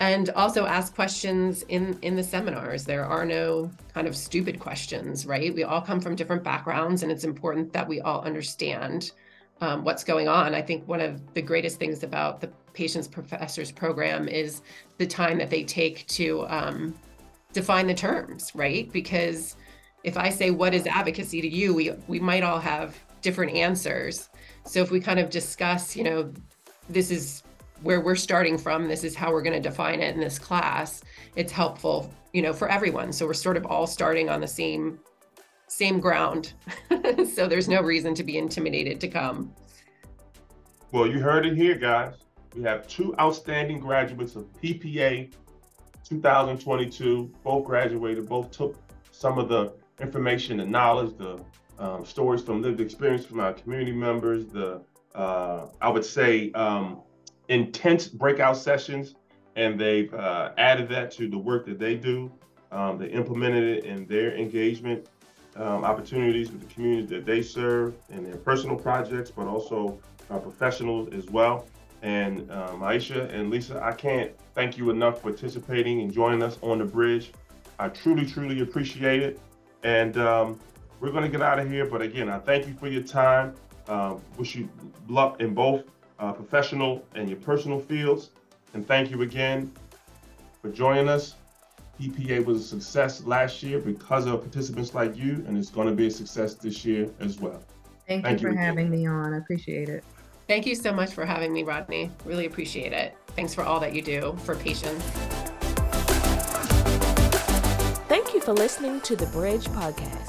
And 0.00 0.30
also 0.30 0.66
ask 0.66 0.94
questions 0.94 1.62
in 1.68 1.98
in 2.02 2.16
the 2.16 2.22
seminars. 2.22 2.84
There 2.84 3.04
are 3.04 3.24
no 3.24 3.70
kind 3.92 4.06
of 4.06 4.16
stupid 4.16 4.58
questions 4.58 5.26
right? 5.26 5.54
We 5.54 5.64
all 5.64 5.80
come 5.80 6.00
from 6.00 6.16
different 6.16 6.42
backgrounds 6.42 7.02
and 7.02 7.12
it's 7.12 7.24
important 7.24 7.72
that 7.72 7.86
we 7.86 8.00
all 8.00 8.22
understand 8.22 9.12
um, 9.60 9.84
what's 9.84 10.04
going 10.04 10.28
on. 10.28 10.54
I 10.54 10.62
think 10.62 10.86
one 10.88 11.00
of 11.00 11.34
the 11.34 11.42
greatest 11.42 11.78
things 11.78 12.02
about 12.02 12.40
the 12.40 12.48
patients 12.72 13.08
professors 13.08 13.70
program 13.70 14.28
is 14.28 14.62
the 14.98 15.06
time 15.06 15.38
that 15.38 15.50
they 15.50 15.64
take 15.64 16.06
to 16.08 16.46
um, 16.48 16.94
define 17.52 17.86
the 17.86 17.94
terms, 17.94 18.50
right? 18.54 18.90
Because 18.92 19.56
if 20.02 20.18
I 20.18 20.28
say 20.28 20.50
what 20.50 20.74
is 20.74 20.86
advocacy 20.86 21.40
to 21.40 21.48
you, 21.48 21.74
we 21.74 21.92
we 22.08 22.20
might 22.20 22.42
all 22.42 22.58
have 22.58 22.98
different 23.24 23.56
answers. 23.56 24.28
So 24.64 24.80
if 24.80 24.92
we 24.92 25.00
kind 25.00 25.18
of 25.18 25.30
discuss, 25.30 25.96
you 25.96 26.04
know, 26.04 26.32
this 26.88 27.10
is 27.10 27.42
where 27.82 28.00
we're 28.00 28.14
starting 28.14 28.56
from, 28.56 28.86
this 28.86 29.02
is 29.02 29.16
how 29.16 29.32
we're 29.32 29.42
going 29.42 29.60
to 29.60 29.68
define 29.68 30.00
it 30.00 30.14
in 30.14 30.20
this 30.20 30.38
class, 30.38 31.02
it's 31.34 31.50
helpful, 31.50 32.12
you 32.32 32.42
know, 32.42 32.52
for 32.52 32.68
everyone. 32.68 33.12
So 33.12 33.26
we're 33.26 33.34
sort 33.34 33.56
of 33.56 33.66
all 33.66 33.86
starting 33.88 34.28
on 34.28 34.40
the 34.40 34.46
same 34.46 35.00
same 35.66 35.98
ground. 35.98 36.52
so 37.34 37.48
there's 37.48 37.68
no 37.68 37.82
reason 37.82 38.14
to 38.14 38.22
be 38.22 38.38
intimidated 38.38 39.00
to 39.00 39.08
come. 39.08 39.52
Well, 40.92 41.08
you 41.08 41.18
heard 41.18 41.46
it 41.46 41.56
here, 41.56 41.74
guys. 41.74 42.14
We 42.54 42.62
have 42.62 42.86
two 42.86 43.16
outstanding 43.18 43.80
graduates 43.80 44.36
of 44.36 44.44
PPA 44.62 45.32
2022. 46.04 47.32
Both 47.42 47.64
graduated, 47.64 48.28
both 48.28 48.52
took 48.52 48.76
some 49.10 49.38
of 49.38 49.48
the 49.48 49.72
information 50.00 50.60
and 50.60 50.70
knowledge, 50.70 51.16
the 51.16 51.40
um, 51.78 52.04
stories 52.04 52.42
from 52.42 52.62
lived 52.62 52.80
experience 52.80 53.24
from 53.24 53.40
our 53.40 53.52
community 53.52 53.92
members, 53.92 54.46
the, 54.46 54.80
uh, 55.14 55.66
I 55.80 55.88
would 55.88 56.04
say, 56.04 56.52
um, 56.52 57.00
intense 57.48 58.08
breakout 58.08 58.56
sessions, 58.56 59.14
and 59.56 59.78
they've 59.78 60.12
uh, 60.14 60.52
added 60.58 60.88
that 60.90 61.10
to 61.12 61.28
the 61.28 61.38
work 61.38 61.66
that 61.66 61.78
they 61.78 61.94
do. 61.94 62.32
Um, 62.72 62.98
they 62.98 63.06
implemented 63.06 63.64
it 63.64 63.84
in 63.84 64.06
their 64.06 64.36
engagement 64.36 65.08
um, 65.56 65.84
opportunities 65.84 66.50
with 66.50 66.66
the 66.66 66.74
communities 66.74 67.08
that 67.10 67.24
they 67.24 67.42
serve 67.42 67.94
in 68.10 68.24
their 68.24 68.36
personal 68.36 68.76
projects, 68.76 69.30
but 69.30 69.46
also 69.46 69.98
uh, 70.30 70.38
professionals 70.38 71.12
as 71.12 71.26
well. 71.30 71.66
And 72.02 72.50
um, 72.50 72.80
Aisha 72.80 73.32
and 73.32 73.50
Lisa, 73.50 73.82
I 73.82 73.92
can't 73.92 74.32
thank 74.54 74.76
you 74.76 74.90
enough 74.90 75.22
for 75.22 75.30
participating 75.30 76.02
and 76.02 76.12
joining 76.12 76.42
us 76.42 76.58
on 76.60 76.78
the 76.78 76.84
bridge. 76.84 77.32
I 77.78 77.88
truly, 77.88 78.26
truly 78.26 78.60
appreciate 78.60 79.22
it. 79.22 79.40
And 79.84 80.16
um, 80.18 80.60
we're 81.00 81.10
going 81.10 81.24
to 81.24 81.30
get 81.30 81.42
out 81.42 81.58
of 81.58 81.70
here. 81.70 81.86
But 81.86 82.02
again, 82.02 82.28
I 82.28 82.38
thank 82.38 82.66
you 82.66 82.74
for 82.74 82.88
your 82.88 83.02
time. 83.02 83.54
Uh, 83.88 84.16
wish 84.38 84.54
you 84.54 84.68
luck 85.08 85.40
in 85.40 85.54
both 85.54 85.84
uh, 86.18 86.32
professional 86.32 87.04
and 87.14 87.28
your 87.28 87.38
personal 87.38 87.78
fields. 87.78 88.30
And 88.72 88.86
thank 88.86 89.10
you 89.10 89.22
again 89.22 89.72
for 90.62 90.70
joining 90.70 91.08
us. 91.08 91.34
PPA 92.00 92.44
was 92.44 92.60
a 92.60 92.64
success 92.64 93.24
last 93.24 93.62
year 93.62 93.78
because 93.78 94.26
of 94.26 94.40
participants 94.40 94.94
like 94.94 95.16
you, 95.16 95.44
and 95.46 95.56
it's 95.56 95.70
going 95.70 95.86
to 95.86 95.94
be 95.94 96.08
a 96.08 96.10
success 96.10 96.54
this 96.54 96.84
year 96.84 97.08
as 97.20 97.38
well. 97.38 97.62
Thank, 98.08 98.24
thank 98.24 98.40
you 98.40 98.48
for 98.48 98.52
you 98.52 98.58
having 98.58 98.90
me 98.90 99.06
on. 99.06 99.34
I 99.34 99.38
appreciate 99.38 99.88
it. 99.88 100.02
Thank 100.48 100.66
you 100.66 100.74
so 100.74 100.92
much 100.92 101.12
for 101.12 101.24
having 101.24 101.52
me, 101.52 101.62
Rodney. 101.62 102.10
Really 102.24 102.46
appreciate 102.46 102.92
it. 102.92 103.16
Thanks 103.28 103.54
for 103.54 103.62
all 103.62 103.80
that 103.80 103.94
you 103.94 104.02
do 104.02 104.36
for 104.44 104.56
patients. 104.56 105.04
Thank 108.08 108.34
you 108.34 108.40
for 108.40 108.52
listening 108.52 109.00
to 109.02 109.16
the 109.16 109.26
Bridge 109.26 109.64
Podcast. 109.68 110.23